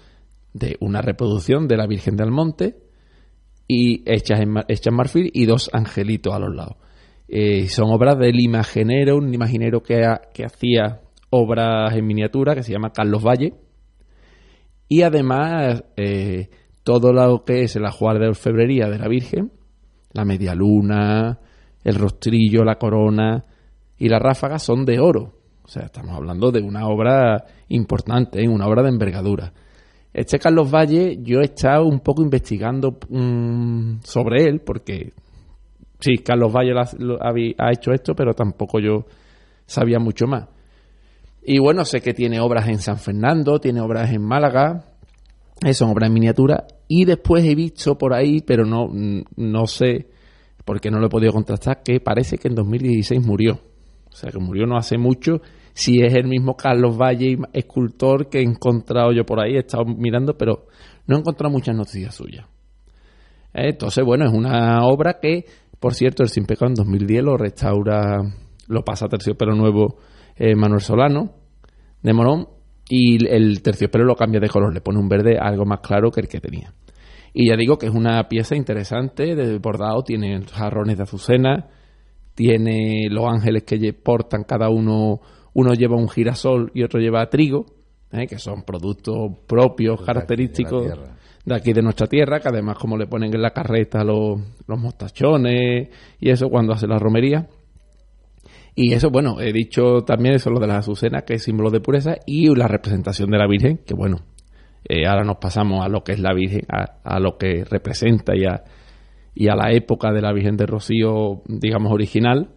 [0.54, 2.78] de una reproducción de la Virgen del Monte
[3.68, 6.78] y hechas en, hechas en marfil y dos angelitos a los lados.
[7.28, 10.02] Eh, son obras del imaginero, un imaginero que,
[10.34, 11.02] que hacía
[11.36, 13.54] obras en miniatura que se llama Carlos Valle.
[14.88, 16.50] Y además eh,
[16.84, 19.52] todo lo que es el ajuar de orfebrería de la Virgen,
[20.14, 21.40] la media luna,
[21.84, 23.46] el rostrillo, la corona
[23.98, 25.34] y la ráfaga son de oro.
[25.64, 28.48] O sea, estamos hablando de una obra importante, ¿eh?
[28.48, 29.52] una obra de envergadura.
[30.14, 35.12] Este Carlos Valle, yo he estado un poco investigando mm, sobre él, porque
[36.00, 39.06] sí, Carlos Valle ha, hecho esto, pero tampoco yo
[39.66, 40.48] sabía mucho más.
[41.48, 44.86] Y bueno, sé que tiene obras en San Fernando, tiene obras en Málaga,
[45.64, 48.88] eh, son obras en miniatura, y después he visto por ahí, pero no,
[49.36, 50.10] no sé,
[50.66, 53.60] porque no lo he podido contrastar, que parece que en 2016 murió.
[54.12, 55.42] O sea, que murió no hace mucho
[55.74, 59.86] si es el mismo Carlos Valle, escultor que he encontrado yo por ahí, he estado
[59.86, 60.68] mirando, pero
[61.06, 62.48] no he encontrado muchas noticias suyas.
[63.54, 65.46] Eh, entonces, bueno, es una obra que,
[65.80, 68.22] por cierto, el Sin Pecado en 2010 lo restaura,
[68.68, 69.98] lo pasa a terciopelo nuevo
[70.36, 71.34] eh, Manuel Solano
[72.02, 72.48] de Morón
[72.88, 76.22] y el terciopelo lo cambia de color, le pone un verde algo más claro que
[76.22, 76.74] el que tenía.
[77.34, 81.68] Y ya digo que es una pieza interesante, de bordado, tiene jarrones de azucena,
[82.36, 85.22] tiene los ángeles que portan cada uno
[85.56, 87.66] uno lleva un girasol y otro lleva trigo,
[88.12, 88.28] ¿eh?
[88.28, 89.16] que son productos
[89.48, 90.86] propios, característicos
[91.46, 94.80] de, aquí de nuestra tierra, que además como le ponen en la carreta los, los
[94.80, 97.48] mostachones y eso cuando hace la romería.
[98.76, 101.80] Y eso, bueno, he dicho también eso, lo de las azucenas, que es símbolo de
[101.80, 104.18] pureza, y la representación de la Virgen, que bueno,
[104.84, 108.36] eh, ahora nos pasamos a lo que es la Virgen, a, a lo que representa
[108.36, 108.64] y a,
[109.34, 112.50] y a la época de la Virgen de Rocío, digamos, original,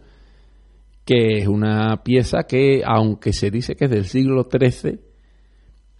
[1.05, 4.99] que es una pieza que, aunque se dice que es del siglo XIII,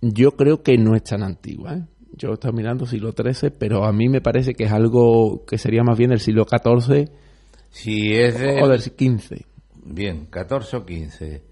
[0.01, 1.76] yo creo que no es tan antigua.
[1.76, 1.86] ¿eh?
[2.13, 5.84] Yo estoy mirando siglo XIII, pero a mí me parece que es algo que sería
[5.84, 7.09] más bien del siglo XIV
[7.70, 9.45] si es o del XV.
[9.91, 11.43] Bien, 14 o 15.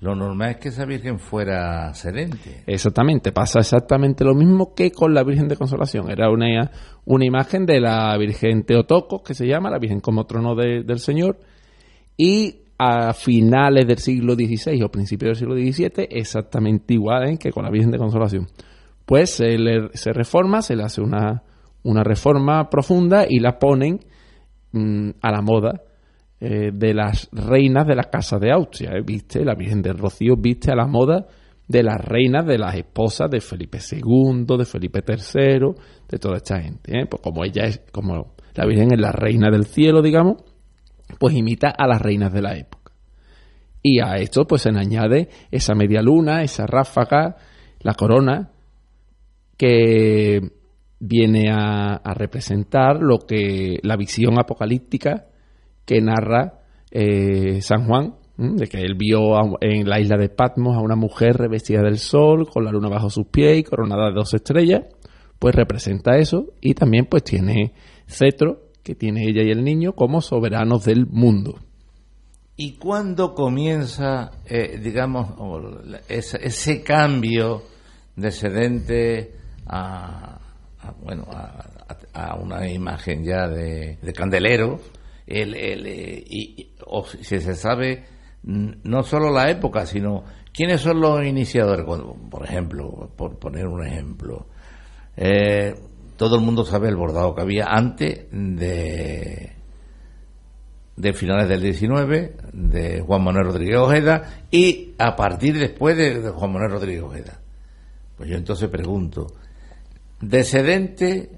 [0.00, 2.62] Lo normal es que esa Virgen fuera sedente.
[2.66, 6.10] Exactamente, pasa exactamente lo mismo que con la Virgen de Consolación.
[6.10, 6.70] Era una,
[7.06, 10.98] una imagen de la Virgen Teotocos, que se llama, la Virgen como trono de- del
[10.98, 11.38] Señor,
[12.16, 17.38] y a finales del siglo XVI o principios del siglo XVII, exactamente igual ¿eh?
[17.38, 18.46] que con la Virgen de Consolación.
[19.06, 21.44] Pues se, le- se reforma, se le hace una,
[21.84, 24.00] una reforma profunda y la ponen
[24.72, 25.82] mm, a la moda
[26.46, 28.90] eh, de las reinas de la casa de Austria.
[28.90, 29.02] ¿eh?
[29.02, 29.42] ¿Viste?
[29.46, 31.26] La Virgen del Rocío viste a la moda
[31.66, 35.72] de las reinas, de las esposas de Felipe II, de Felipe III,
[36.06, 37.00] de toda esta gente.
[37.00, 37.06] ¿eh?
[37.08, 40.44] Pues como ella es, como la Virgen es la reina del cielo, digamos,
[41.18, 42.92] pues imita a las reinas de la época.
[43.80, 47.36] Y a esto pues se añade esa media luna, esa ráfaga,
[47.80, 48.50] la corona,
[49.56, 50.42] que
[51.00, 55.28] viene a, a representar lo que la visión apocalíptica
[55.84, 56.60] que narra
[56.90, 60.96] eh, San Juan, de que él vio a- en la isla de Patmos a una
[60.96, 64.82] mujer revestida del sol, con la luna bajo sus pies y coronada de dos estrellas,
[65.38, 67.72] pues representa eso y también pues tiene
[68.06, 71.58] cetro que tiene ella y el niño como soberanos del mundo.
[72.56, 75.30] ¿Y cuándo comienza, eh, digamos,
[76.08, 77.62] ese, cambio
[78.14, 79.32] de sedente
[79.66, 80.38] a,
[80.80, 81.64] a, bueno, a-
[82.12, 84.78] a una imagen ya de, de candelero?
[85.26, 88.04] El, el, eh, y, o si se sabe
[88.42, 91.86] no solo la época, sino quiénes son los iniciadores.
[91.86, 94.46] Por ejemplo, por poner un ejemplo,
[95.16, 95.74] eh,
[96.16, 99.54] todo el mundo sabe el bordado que había antes de
[100.96, 106.30] de finales del 19, de Juan Manuel Rodríguez Ojeda, y a partir después de, de
[106.30, 107.40] Juan Manuel Rodríguez Ojeda.
[108.16, 109.26] Pues yo entonces pregunto,
[110.20, 111.30] de sedente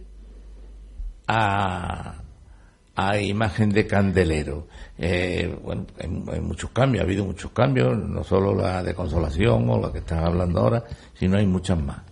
[1.26, 2.22] a,
[2.96, 4.66] a imagen de candelero,
[4.98, 9.68] eh, bueno, hay, hay muchos cambios, ha habido muchos cambios, no solo la de consolación
[9.68, 10.84] o la que están hablando ahora,
[11.14, 12.02] sino hay muchas más.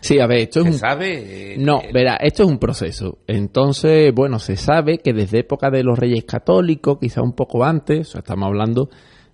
[0.00, 0.78] Sí, a ver, esto es ¿Se un...
[0.78, 1.54] sabe?
[1.54, 3.18] eh, No, verá, esto es un proceso.
[3.26, 8.08] Entonces, bueno, se sabe que desde época de los reyes católicos, quizá un poco antes,
[8.08, 8.88] o sea, estamos hablando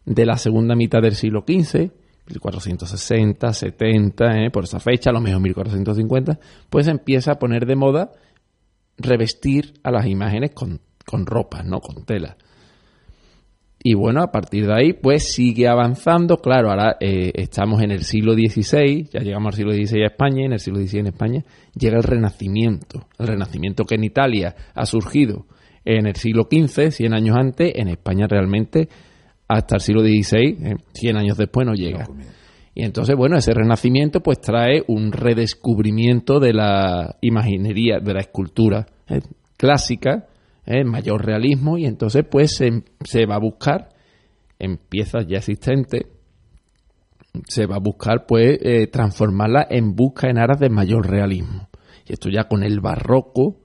[0.07, 1.91] de la segunda mitad del siglo XV,
[2.29, 4.51] 1460, 70, ¿eh?
[4.51, 6.39] por esa fecha, a lo mejor 1450,
[6.71, 8.13] pues empieza a poner de moda
[8.97, 11.81] revestir a las imágenes con, con ropas, ¿no?
[11.81, 12.37] Con tela.
[13.83, 16.37] Y bueno, a partir de ahí, pues sigue avanzando.
[16.37, 20.43] Claro, ahora eh, estamos en el siglo XVI, ya llegamos al siglo XVI a España,
[20.43, 21.45] y en el siglo XVI en España
[21.75, 23.07] llega el Renacimiento.
[23.19, 25.47] El Renacimiento que en Italia ha surgido
[25.85, 28.89] en el siglo XV, 100 años antes, en España realmente
[29.49, 32.07] hasta el siglo XVI, eh, 100 años después no llega.
[32.75, 38.87] Y entonces, bueno, ese renacimiento pues trae un redescubrimiento de la imaginería, de la escultura
[39.09, 39.21] eh,
[39.57, 40.27] clásica,
[40.67, 43.89] eh, mayor realismo, y entonces pues se, va a buscar
[44.59, 46.07] en piezas ya existentes,
[47.49, 51.69] se va a buscar pues eh, transformarla en busca en aras de mayor realismo.
[52.07, 53.61] Y esto ya con el barroco,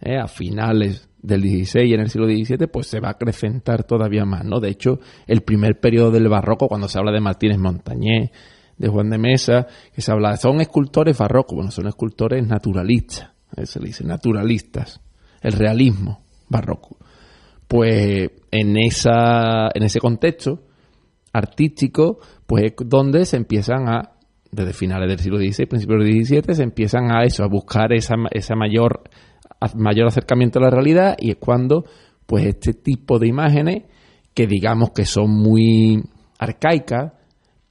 [0.00, 3.84] eh, a finales del 16 y en el siglo XVII, pues se va a acrecentar
[3.84, 4.58] todavía más, ¿no?
[4.58, 8.30] De hecho, el primer periodo del barroco, cuando se habla de Martínez Montañés,
[8.76, 13.30] de Juan de Mesa, que se habla, son escultores barrocos, bueno, son escultores naturalistas,
[13.64, 15.00] se le dice naturalistas,
[15.40, 16.21] el realismo
[16.52, 16.96] barroco.
[17.66, 20.60] Pues en, esa, en ese contexto
[21.32, 24.12] artístico, pues es donde se empiezan a,
[24.50, 28.14] desde finales del siglo XVI, principios del XVII, se empiezan a eso, a buscar esa,
[28.30, 29.02] esa mayor,
[29.74, 31.84] mayor acercamiento a la realidad y es cuando,
[32.26, 33.84] pues este tipo de imágenes,
[34.34, 36.02] que digamos que son muy
[36.38, 37.14] arcaicas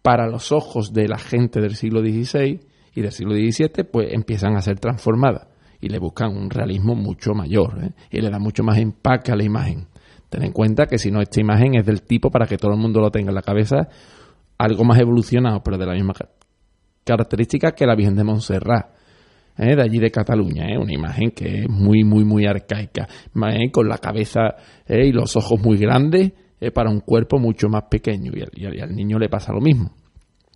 [0.01, 2.59] para los ojos de la gente del siglo XVI
[2.95, 5.50] y del siglo XVII, pues empiezan a ser transformadas
[5.81, 7.89] y le buscan un realismo mucho mayor ¿eh?
[8.11, 9.87] y le da mucho más empaque a la imagen.
[10.29, 12.77] Ten en cuenta que si no, esta imagen es del tipo para que todo el
[12.79, 13.89] mundo lo tenga en la cabeza,
[14.57, 16.29] algo más evolucionado, pero de la misma ca-
[17.03, 18.91] característica que la Virgen de Montserrat,
[19.57, 19.75] ¿eh?
[19.75, 20.77] de allí de Cataluña, ¿eh?
[20.77, 23.07] una imagen que es muy, muy, muy arcaica,
[23.71, 24.55] con la cabeza
[24.87, 26.31] y los ojos muy grandes,
[26.75, 29.95] para un cuerpo mucho más pequeño y al niño le pasa lo mismo.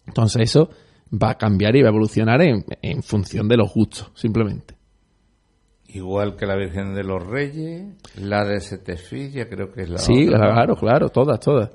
[0.06, 0.70] Entonces eso
[1.12, 4.75] va a cambiar y va a evolucionar en, en función de los gustos, simplemente.
[5.96, 7.86] Igual que la Virgen de los Reyes,
[8.22, 11.72] la de Setefilla, creo que es la Sí, otra, claro, claro, todas, todas.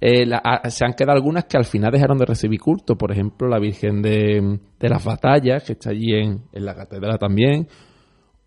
[0.00, 3.12] Eh, la- a- se han quedado algunas que al final dejaron de recibir culto, por
[3.12, 7.66] ejemplo, la Virgen de, de las Batallas, que está allí en, en la catedral también,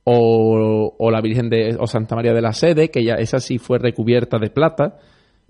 [0.04, 3.58] o, o la Virgen de o Santa María de la Sede, que ya esa sí
[3.58, 4.98] fue recubierta de plata,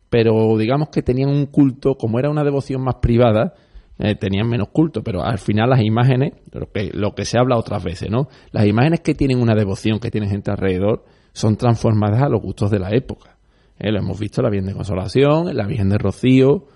[0.09, 3.53] pero digamos que tenían un culto, como era una devoción más privada,
[3.97, 8.09] eh, tenían menos culto, pero al final las imágenes, lo que, se habla otras veces,
[8.09, 8.27] ¿no?
[8.51, 12.71] Las imágenes que tienen una devoción, que tienen gente alrededor, son transformadas a los gustos
[12.71, 13.37] de la época.
[13.79, 16.67] Eh, lo hemos visto en la Virgen de Consolación, en la Virgen de Rocío,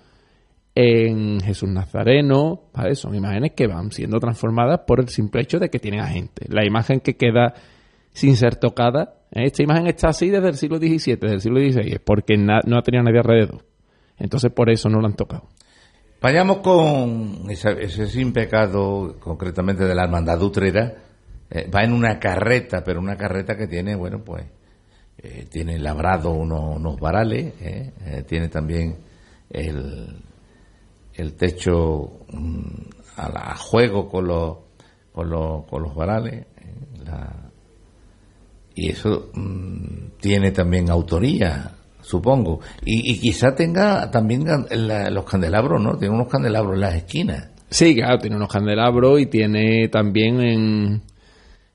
[0.75, 2.69] en Jesús Nazareno.
[2.93, 6.45] Son imágenes que van siendo transformadas por el simple hecho de que tienen a gente.
[6.47, 7.53] La imagen que queda
[8.11, 9.43] sin ser tocada, ¿eh?
[9.45, 12.81] esta imagen está así desde el siglo XVII, desde el siglo XVI, porque no ha
[12.81, 13.65] tenido nadie alrededor.
[14.17, 15.47] Entonces por eso no lo han tocado.
[16.21, 20.93] Vayamos con esa- ese sin pecado, concretamente de la hermandad Utrera.
[21.49, 24.43] Eh, va en una carreta, pero una carreta que tiene, bueno, pues,
[25.17, 28.97] eh, tiene labrado uno- unos varales, eh, tiene también
[29.49, 30.21] el,
[31.13, 32.63] el techo mm,
[33.17, 34.57] a, la- juego con los,
[35.13, 36.45] con los, con los varales.
[37.05, 37.49] la-
[38.75, 41.71] y eso mm, tiene también autoría,
[42.09, 42.59] supongo.
[42.85, 45.97] Y, y quizá tenga también la- los candelabros, ¿no?
[45.97, 47.51] Tiene unos candelabros en las esquinas.
[47.69, 51.01] Sí, claro, tiene unos candelabros y tiene también en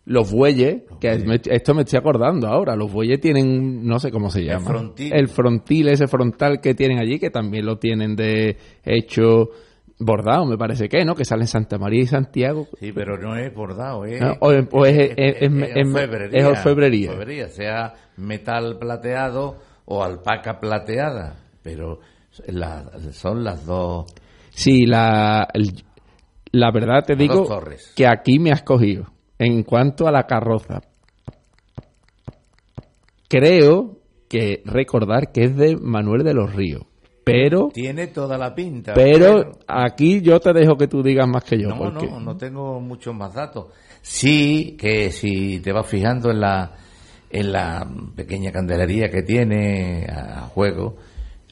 [0.06, 4.28] los bueyes, que me- esto me estoy acordando ahora, los bueyes tienen, no sé cómo
[4.28, 4.66] se llama.
[4.66, 5.12] frontil.
[5.14, 9.50] El frontil, ese frontal que tienen allí, que también lo tienen de hecho
[10.00, 11.14] bordado, me parece que, ¿no?
[11.14, 12.66] Que sale en Santa María y Santiago.
[12.80, 14.20] Sí, pero no es bordado, es...
[14.40, 17.10] O es- o es- es- es- es- orfebrería, es orfebrería.
[17.10, 19.56] orfebrería, sea metal plateado
[19.86, 22.00] o alpaca plateada, pero
[22.48, 24.06] la- son las dos...
[24.50, 25.84] Sí, la, el-
[26.52, 27.46] la verdad te digo
[27.96, 29.06] que aquí me has cogido.
[29.38, 30.80] En cuanto a la carroza,
[33.28, 36.82] creo que recordar que es de Manuel de los Ríos.
[37.24, 38.92] Pero, Tiene toda la pinta.
[38.92, 41.70] pero aquí yo te dejo que tú digas más que yo.
[41.70, 43.68] No, porque no, no tengo muchos más datos.
[44.02, 46.72] Sí, que si te vas fijando en la,
[47.34, 50.96] en la pequeña candelería que tiene a, juego,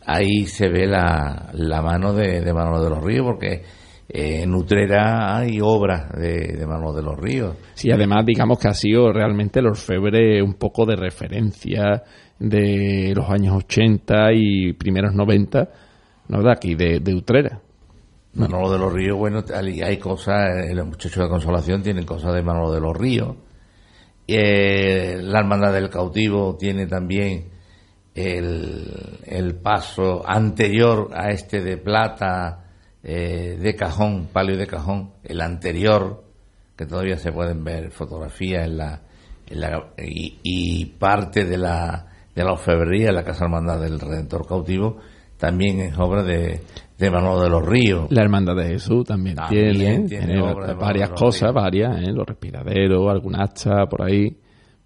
[0.06, 3.62] ahí se ve la, la mano de, de Manolo de los Ríos, porque
[4.08, 7.56] eh, en Utrera hay obras de, de Manolo de los Ríos.
[7.74, 12.04] Sí, además digamos que ha sido realmente el orfebre un poco de referencia
[12.38, 15.68] de los años 80 y primeros 90,
[16.28, 16.42] ¿no?
[16.42, 17.60] De aquí, de, de Utrera.
[18.34, 22.32] Manolo de los Ríos, bueno, hay hay cosas, eh, los muchachos de Consolación tienen cosas
[22.34, 23.34] de Manolo de los Ríos.
[24.26, 27.50] Eh, la Hermandad del Cautivo tiene también
[28.14, 32.62] el, el paso anterior a este de plata
[33.02, 36.24] eh, de cajón, palio de cajón, el anterior,
[36.76, 39.00] que todavía se pueden ver fotografías en la,
[39.98, 44.98] y, y parte de la, de la orfebrería, la Casa Hermandad del Redentor Cautivo,
[45.42, 46.60] también es obra de,
[46.96, 48.06] de Manolo de los Ríos.
[48.10, 52.12] La Hermandad de Jesús también, También tiene, tiene tiene obra de varias cosas, varias, ¿eh?
[52.12, 54.36] los respiraderos, algún hacha por ahí.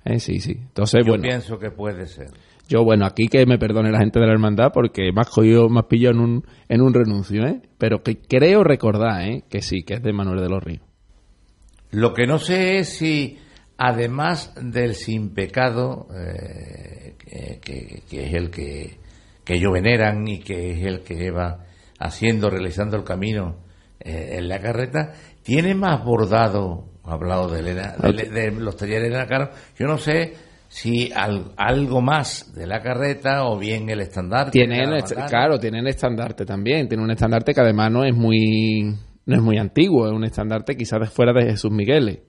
[0.03, 0.53] Eh, sí, sí.
[0.59, 2.29] Entonces, Yo bueno, pienso que puede ser.
[2.69, 5.69] yo, bueno, aquí que me perdone la gente de la hermandad porque me has cogido,
[5.69, 7.61] me has pillado en un, en un renuncio, ¿eh?
[7.77, 9.45] Pero que creo recordar, ¿eh?
[9.51, 10.83] Que sí, que es de Manuel de los Ríos.
[11.91, 13.39] Lo que no sé es si,
[13.77, 18.99] además del sin pecado, eh, que, que- que es el que,
[19.47, 21.65] que ellos veneran y que es el que lleva
[21.99, 23.57] haciendo, realizando el camino
[24.01, 29.03] eh, en la carreta, tiene más bordado, ha hablado de, Elena, de, de los talleres
[29.05, 30.35] de Elena Caro, yo no sé
[30.69, 34.51] si al- algo más de la carreta o bien el estandarte.
[34.51, 36.89] Tiene el la claro, tiene el estandarte también.
[36.89, 38.93] Tiene un estandarte que además no es muy
[39.27, 42.21] no es muy antiguo, es un estandarte quizás de fuera de Jesús Miguel.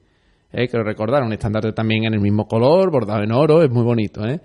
[0.51, 3.83] Eh, quiero recordar, un estandarte también en el mismo color, bordado en oro, es muy
[3.83, 4.39] bonito, ¿eh?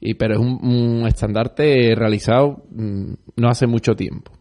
[0.00, 4.32] Y, pero es un, un estandarte realizado mm, no hace mucho tiempo.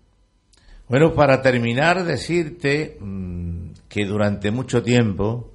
[0.88, 5.52] Bueno, para terminar, decirte mm, que durante mucho tiempo,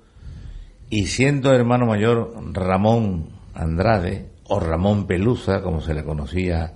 [0.91, 6.75] y siendo hermano mayor Ramón Andrade, o Ramón Pelusa, como se le conocía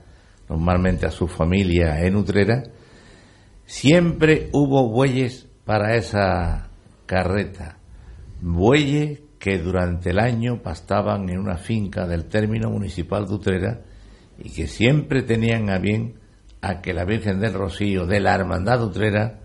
[0.49, 2.65] normalmente a su familia en Utrera,
[3.67, 6.71] siempre hubo bueyes para esa
[7.07, 7.79] carreta.
[8.41, 13.81] Bueyes que durante el año pastaban en una finca del término municipal de Utrera
[14.39, 16.15] y que siempre tenían a bien
[16.61, 19.39] a que la Virgen del Rocío de la Hermandad de Utrera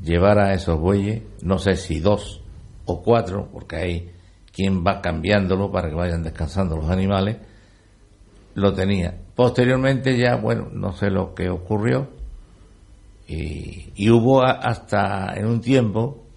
[0.00, 2.42] llevara a esos bueyes, no sé si dos
[2.84, 4.10] o cuatro, porque hay
[4.52, 7.38] quien va cambiándolo para que vayan descansando los animales,
[8.54, 9.16] lo tenía.
[9.34, 12.08] Posteriormente ya, bueno, no sé lo que ocurrió
[13.26, 16.29] y, y hubo hasta en un tiempo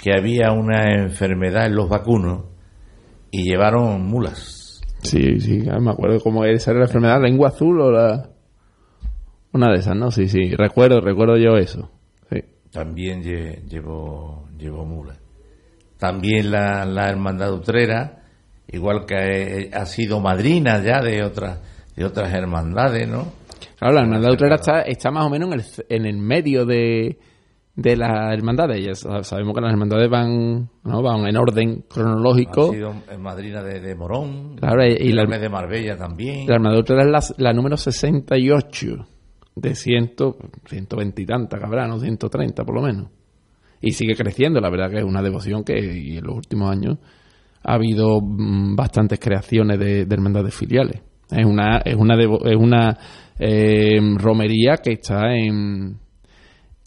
[0.00, 2.44] que había una enfermedad en los vacunos
[3.30, 4.80] y llevaron mulas.
[5.02, 8.30] Sí, sí, me acuerdo cómo era la enfermedad, lengua azul o la...
[9.52, 10.10] Una de esas, ¿no?
[10.10, 11.90] Sí, sí, recuerdo, recuerdo yo eso.
[12.30, 12.38] Sí.
[12.70, 15.18] También llevó, llevó mulas.
[15.98, 18.22] También la, la hermandad utrera,
[18.68, 21.58] igual que ha sido madrina ya de otras
[21.94, 23.32] de otras hermandades, ¿no?
[23.78, 27.18] Claro, la hermandad utrera está, está más o menos en el, en el medio de,
[27.74, 28.84] de las hermandades.
[28.84, 31.02] Ya sabemos que las hermandades van, ¿no?
[31.02, 32.70] van en orden cronológico.
[32.70, 36.46] Ha sido madrina de, de Morón, claro, y, la, de Marbella también.
[36.46, 39.06] La hermandad utrera es la, la número 68
[39.56, 43.10] de ciento, 120 y tanta, cabrón, 130 por lo menos.
[43.80, 46.98] Y sigue creciendo, la verdad que es una devoción que y en los últimos años
[47.62, 51.02] ha habido mm, bastantes creaciones de, de hermandades filiales.
[51.30, 52.98] Es una, es una, es una
[53.38, 55.98] eh, romería que está en,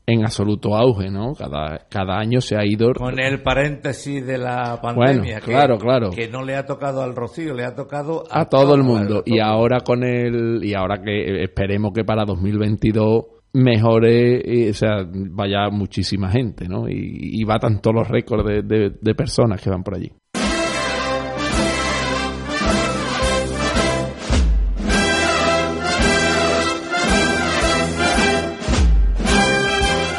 [0.05, 1.33] en absoluto auge, ¿no?
[1.33, 2.93] Cada, cada año se ha ido...
[2.93, 5.39] Con el paréntesis de la pandemia.
[5.39, 6.09] Bueno, claro, claro.
[6.11, 9.23] Que no le ha tocado al Rocío, le ha tocado a, todo, el mundo.
[9.25, 10.63] y ahora con el...
[10.63, 16.89] Y ahora que esperemos que para 2022 mejore, o sea, vaya muchísima gente, ¿no?
[16.89, 20.11] Y, y batan todos los récords de, de personas que van por allí.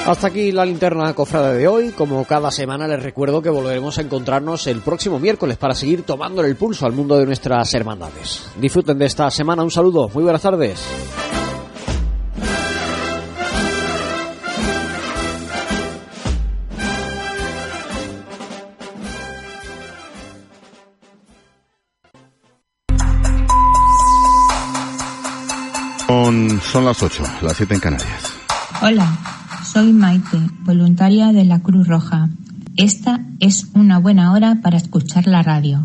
[0.06, 1.92] Hasta aquí la linterna cofrada de hoy.
[1.92, 6.44] Como cada semana les recuerdo que volveremos a encontrarnos el próximo miércoles para seguir tomando
[6.44, 8.46] el pulso al mundo de nuestras hermandades.
[8.60, 9.62] Disfruten de esta semana.
[9.62, 10.10] Un saludo.
[10.12, 10.78] Muy buenas tardes.
[26.06, 28.34] Son, son las 8, las 7 en Canarias.
[28.82, 29.43] Hola.
[29.64, 32.28] Soy Maite, voluntaria de la Cruz Roja.
[32.76, 35.82] Esta es una buena hora para escuchar la radio.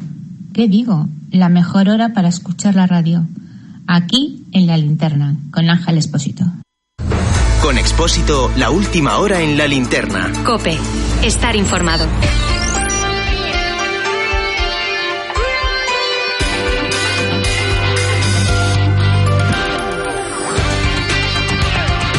[0.54, 1.08] ¿Qué digo?
[1.32, 3.26] La mejor hora para escuchar la radio.
[3.88, 6.44] Aquí en la linterna, con Ángel Expósito.
[7.62, 10.30] Con Expósito, la última hora en la linterna.
[10.44, 10.78] Cope,
[11.24, 12.06] estar informado.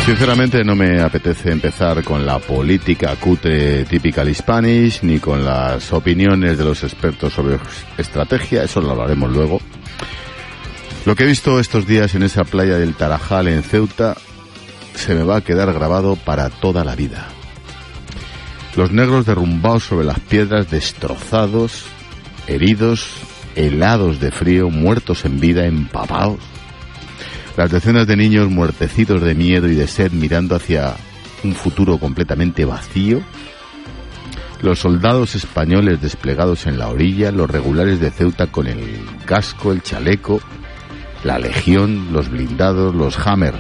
[0.05, 6.59] Sinceramente no me apetece empezar con la política cutre typical Spanish ni con las opiniones
[6.59, 7.59] de los expertos sobre
[7.97, 9.61] estrategia, eso lo hablaremos luego.
[11.07, 14.17] Lo que he visto estos días en esa playa del Tarajal en Ceuta
[14.95, 17.29] se me va a quedar grabado para toda la vida.
[18.77, 21.85] Los negros derrumbados sobre las piedras, destrozados,
[22.47, 23.07] heridos,
[23.55, 26.41] helados de frío, muertos en vida, empapados
[27.57, 30.95] las decenas de niños muertecidos de miedo y de sed mirando hacia
[31.43, 33.23] un futuro completamente vacío.
[34.63, 39.83] Los soldados españoles desplegados en la orilla, los regulares de Ceuta con el casco, el
[39.83, 40.41] chaleco,
[41.25, 43.55] la legión, los blindados, los Hammer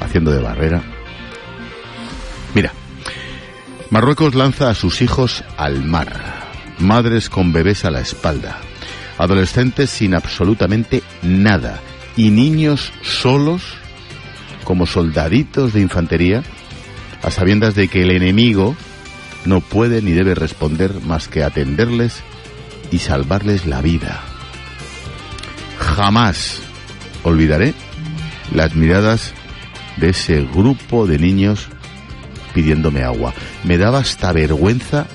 [0.00, 0.82] haciendo de barrera.
[2.54, 2.72] Mira,
[3.90, 6.14] Marruecos lanza a sus hijos al mar,
[6.78, 8.58] madres con bebés a la espalda,
[9.18, 11.78] adolescentes sin absolutamente nada,
[12.16, 13.62] y niños solos
[14.64, 16.42] como soldaditos de infantería
[17.22, 18.76] a sabiendas de que el enemigo
[19.44, 22.22] no puede ni debe responder más que atenderles
[22.90, 24.20] y salvarles la vida.
[25.78, 26.60] Jamás
[27.24, 27.74] olvidaré
[28.52, 29.34] las miradas
[29.96, 31.68] de ese grupo de niños
[32.54, 33.32] pidiéndome agua.
[33.64, 35.06] Me daba hasta vergüenza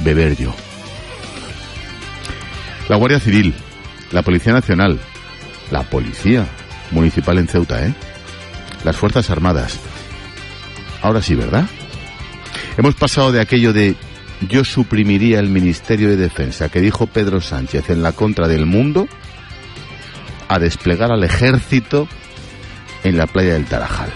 [0.00, 0.54] beber yo.
[2.88, 3.54] La Guardia Civil,
[4.12, 5.00] la Policía Nacional,
[5.70, 6.46] la policía
[6.90, 7.94] municipal en Ceuta, ¿eh?
[8.84, 9.78] Las Fuerzas Armadas.
[11.02, 11.66] Ahora sí, ¿verdad?
[12.76, 13.96] Hemos pasado de aquello de
[14.48, 19.06] yo suprimiría el Ministerio de Defensa que dijo Pedro Sánchez en la contra del mundo
[20.48, 22.08] a desplegar al ejército
[23.02, 24.12] en la playa del Tarajal.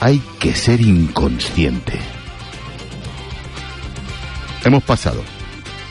[0.00, 1.98] Hay que ser inconsciente.
[4.64, 5.22] Hemos pasado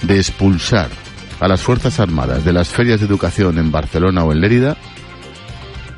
[0.03, 0.89] de expulsar
[1.39, 4.77] a las Fuerzas Armadas de las ferias de educación en Barcelona o en Lérida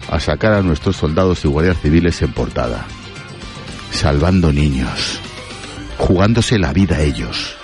[0.10, 2.86] a sacar a nuestros soldados y guardias civiles en portada,
[3.92, 5.20] salvando niños,
[5.98, 7.56] jugándose la vida a ellos.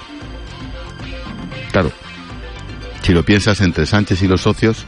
[1.71, 1.91] Claro,
[3.01, 4.85] si lo piensas entre Sánchez y los socios,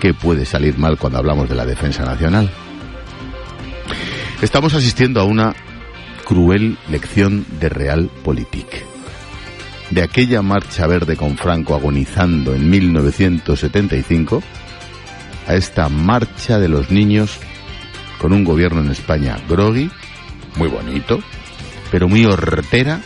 [0.00, 2.50] ¿qué puede salir mal cuando hablamos de la defensa nacional?
[4.42, 5.54] Estamos asistiendo a una
[6.24, 8.87] cruel lección de realpolitik
[9.90, 14.42] de aquella marcha verde con Franco agonizando en 1975
[15.46, 17.38] a esta marcha de los niños
[18.18, 19.90] con un gobierno en España grogui,
[20.56, 21.20] muy bonito,
[21.90, 23.00] pero muy hortera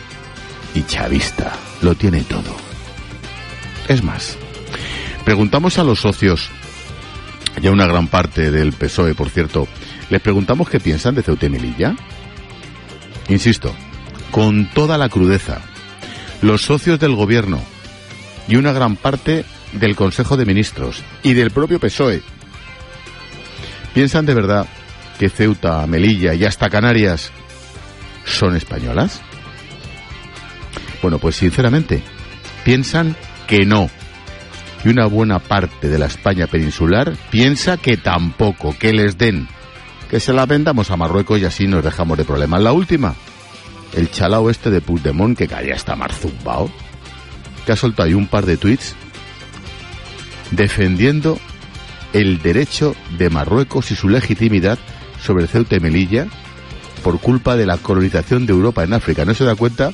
[0.73, 1.53] y chavista.
[1.81, 2.55] Lo tiene todo.
[3.87, 4.37] Es más,
[5.23, 6.49] preguntamos a los socios,
[7.61, 9.67] ya una gran parte del PSOE, por cierto,
[10.09, 11.95] les preguntamos qué piensan de Ceuta y Melilla.
[13.29, 13.73] Insisto,
[14.31, 15.61] con toda la crudeza,
[16.43, 17.61] los socios del gobierno
[18.47, 22.21] y una gran parte del Consejo de Ministros y del propio PSOE
[23.93, 24.67] piensan de verdad
[25.17, 27.31] que Ceuta, Melilla y hasta Canarias
[28.25, 29.21] son españolas?
[31.01, 32.03] Bueno, pues sinceramente,
[32.65, 33.15] piensan
[33.47, 33.89] que no.
[34.83, 39.47] Y una buena parte de la España peninsular piensa que tampoco, que les den,
[40.09, 42.61] que se la vendamos a Marruecos y así nos dejamos de problemas.
[42.61, 43.15] La última,
[43.95, 46.69] el chalao este de Puigdemont que caía hasta marzumbao,
[47.65, 48.95] que ha soltado ahí un par de tweets
[50.51, 51.39] defendiendo
[52.13, 54.77] el derecho de Marruecos y su legitimidad
[55.21, 56.27] sobre Ceuta y Melilla
[57.03, 59.25] por culpa de la colonización de Europa en África.
[59.25, 59.91] ¿No se da cuenta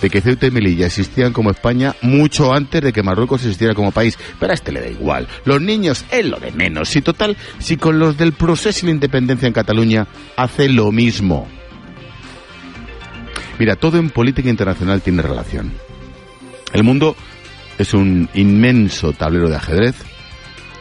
[0.00, 3.92] de que Ceuta y Melilla existían como España mucho antes de que Marruecos existiera como
[3.92, 4.18] país?
[4.38, 5.28] Pero a este le da igual.
[5.44, 6.88] Los niños es lo de menos.
[6.88, 11.48] Si total, si con los del proceso y la independencia en Cataluña hace lo mismo.
[13.58, 15.72] Mira, todo en política internacional tiene relación.
[16.72, 17.16] El mundo
[17.78, 19.96] es un inmenso tablero de ajedrez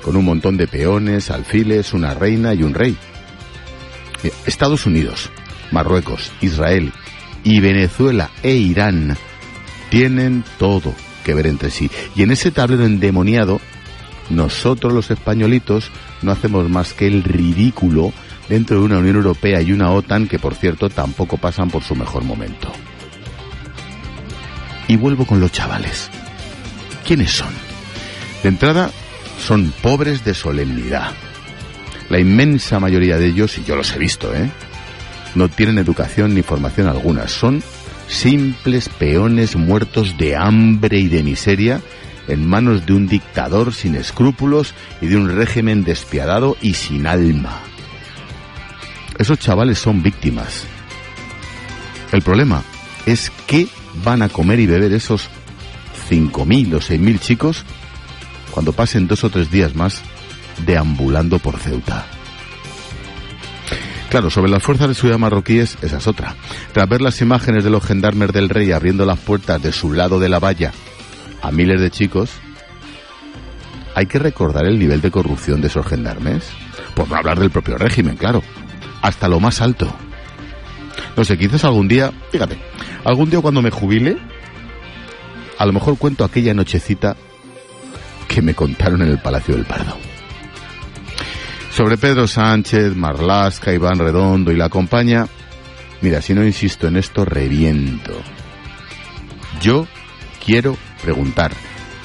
[0.01, 2.97] con un montón de peones, alfiles, una reina y un rey.
[4.45, 5.29] Estados Unidos,
[5.71, 6.91] Marruecos, Israel
[7.43, 9.17] y Venezuela e Irán
[9.89, 10.93] tienen todo
[11.23, 11.89] que ver entre sí.
[12.15, 13.59] Y en ese tablero endemoniado,
[14.29, 15.91] nosotros los españolitos
[16.21, 18.13] no hacemos más que el ridículo
[18.49, 21.95] dentro de una Unión Europea y una OTAN que, por cierto, tampoco pasan por su
[21.95, 22.71] mejor momento.
[24.87, 26.09] Y vuelvo con los chavales.
[27.05, 27.53] ¿Quiénes son?
[28.43, 28.91] De entrada,
[29.39, 31.11] son pobres de solemnidad.
[32.09, 34.49] La inmensa mayoría de ellos, y yo los he visto, ¿eh?
[35.35, 37.27] no tienen educación ni formación alguna.
[37.27, 37.63] Son
[38.07, 41.81] simples peones muertos de hambre y de miseria
[42.27, 47.70] en manos de un dictador sin escrúpulos y de un régimen despiadado y sin alma.
[49.21, 50.65] Esos chavales son víctimas.
[52.11, 52.63] El problema
[53.05, 53.67] es qué
[54.03, 55.29] van a comer y beber esos
[56.09, 57.63] 5.000 o 6.000 chicos
[58.49, 60.01] cuando pasen dos o tres días más
[60.65, 62.07] deambulando por Ceuta.
[64.09, 66.35] Claro, sobre las fuerzas de seguridad marroquíes, esa es otra.
[66.73, 70.19] Tras ver las imágenes de los gendarmes del rey abriendo las puertas de su lado
[70.19, 70.71] de la valla
[71.43, 72.31] a miles de chicos,
[73.93, 76.49] hay que recordar el nivel de corrupción de esos gendarmes.
[76.95, 78.41] Por no hablar del propio régimen, claro.
[79.01, 79.93] Hasta lo más alto.
[81.15, 82.57] No sé, quizás algún día, fíjate,
[83.03, 84.17] algún día cuando me jubile,
[85.57, 87.15] a lo mejor cuento aquella nochecita
[88.27, 89.97] que me contaron en el Palacio del Pardo.
[91.71, 95.27] Sobre Pedro Sánchez, Marlasca, Iván Redondo y la compañía,
[96.01, 98.13] mira, si no insisto en esto, reviento.
[99.61, 99.87] Yo
[100.43, 101.51] quiero preguntar,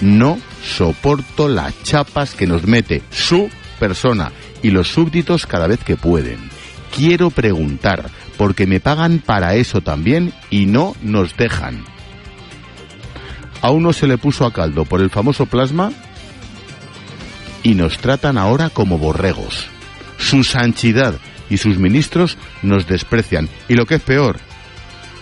[0.00, 4.32] no soporto las chapas que nos mete su persona
[4.62, 6.55] y los súbditos cada vez que pueden.
[6.96, 11.84] Quiero preguntar, porque me pagan para eso también y no nos dejan.
[13.60, 15.92] A uno se le puso a caldo por el famoso plasma
[17.62, 19.66] y nos tratan ahora como borregos.
[20.16, 21.16] Su santidad
[21.50, 23.50] y sus ministros nos desprecian.
[23.68, 24.38] Y lo que es peor,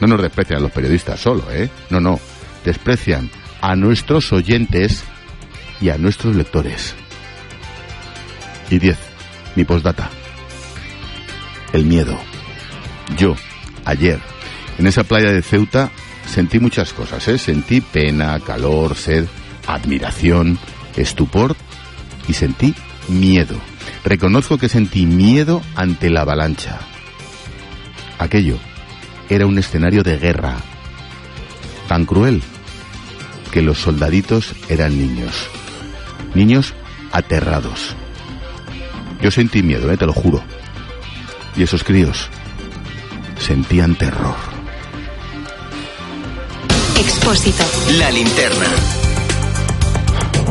[0.01, 1.71] no nos desprecian a los periodistas solo, ¿eh?
[1.91, 2.21] No, no,
[2.65, 5.03] desprecian a nuestros oyentes
[5.81, 6.95] y a nuestros lectores.
[8.71, 8.99] Y diez,
[9.57, 10.09] mi postdata.
[11.75, 12.17] El miedo.
[13.19, 13.35] Yo,
[13.85, 14.21] ayer,
[14.79, 15.91] en esa playa de Ceuta,
[16.25, 17.37] sentí muchas cosas, ¿eh?
[17.37, 19.27] Sentí pena, calor, sed,
[19.67, 20.57] admiración,
[20.97, 21.57] estupor
[22.29, 22.77] y sentí
[23.09, 23.57] miedo.
[24.05, 26.79] Reconozco que sentí miedo ante la avalancha.
[28.21, 28.57] Aquello
[29.29, 30.55] era un escenario de guerra,
[31.89, 32.41] tan cruel
[33.51, 35.49] que los soldaditos eran niños,
[36.37, 36.73] niños
[37.11, 37.97] aterrados.
[39.21, 39.97] Yo sentí miedo, ¿eh?
[39.97, 40.41] te lo juro.
[41.57, 42.29] Y esos críos
[43.39, 44.35] sentían terror.
[46.99, 47.65] Expósito.
[47.99, 48.67] La linterna.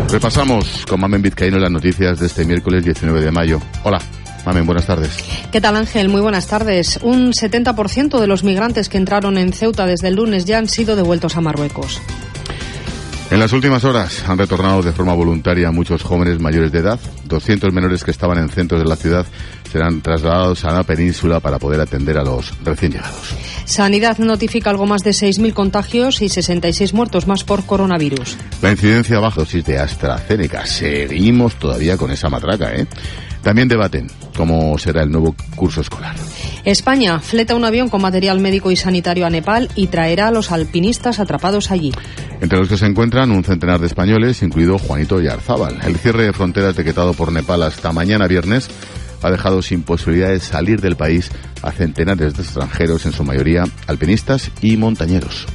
[0.09, 3.59] Repasamos con Mamen Vizcaíno las noticias de este miércoles 19 de mayo.
[3.84, 3.99] Hola,
[4.45, 5.17] Mamen, buenas tardes.
[5.51, 6.09] ¿Qué tal Ángel?
[6.09, 6.99] Muy buenas tardes.
[7.01, 10.95] Un 70% de los migrantes que entraron en Ceuta desde el lunes ya han sido
[10.95, 12.01] devueltos a Marruecos.
[13.34, 16.99] En las últimas horas han retornado de forma voluntaria muchos jóvenes mayores de edad.
[17.23, 19.26] 200 menores que estaban en centros de la ciudad
[19.72, 23.34] serán trasladados a la península para poder atender a los recién llegados.
[23.65, 28.38] Sanidad notifica algo más de 6.000 contagios y 66 muertos más por coronavirus.
[28.61, 30.68] La incidencia baja dosis de AstraZeneca.
[30.68, 32.85] Seguimos todavía con esa matraca, ¿eh?
[33.43, 36.15] También debaten cómo será el nuevo curso escolar.
[36.63, 40.51] España fleta un avión con material médico y sanitario a Nepal y traerá a los
[40.51, 41.91] alpinistas atrapados allí.
[42.39, 45.79] Entre los que se encuentran un centenar de españoles, incluido Juanito Yarzábal.
[45.85, 48.69] El cierre de fronteras decretado por Nepal hasta mañana viernes
[49.21, 51.29] ha dejado sin posibilidad de salir del país
[51.61, 55.47] a centenares de extranjeros, en su mayoría alpinistas y montañeros.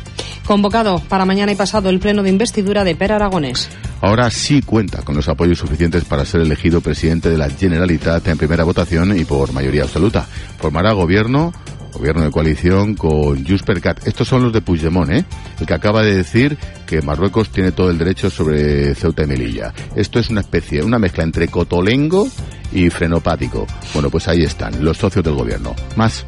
[0.48, 3.68] Convocado para mañana y pasado el pleno de investidura de Per Aragonés.
[4.00, 8.38] Ahora sí cuenta con los apoyos suficientes para ser elegido presidente de la Generalitat en
[8.38, 10.26] primera votación y por mayoría absoluta.
[10.56, 11.52] Formará gobierno
[11.98, 14.06] gobierno de coalición con Jus Cat.
[14.06, 15.24] Estos son los de Puigdemont, ¿eh?
[15.60, 16.56] el que acaba de decir
[16.86, 19.74] que Marruecos tiene todo el derecho sobre Ceuta y Melilla.
[19.94, 22.28] Esto es una especie, una mezcla entre cotolengo
[22.72, 23.66] y frenopático.
[23.92, 25.74] Bueno, pues ahí están, los socios del gobierno.
[25.96, 26.24] Más.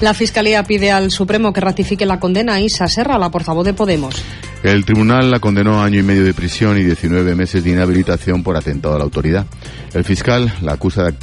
[0.00, 3.72] La Fiscalía pide al Supremo que ratifique la condena a Isa Serra, la portavoz de
[3.72, 4.22] Podemos.
[4.62, 8.42] El tribunal la condenó a año y medio de prisión y 19 meses de inhabilitación
[8.42, 9.46] por atentado a la autoridad.
[9.94, 11.14] El fiscal la acusa de actuar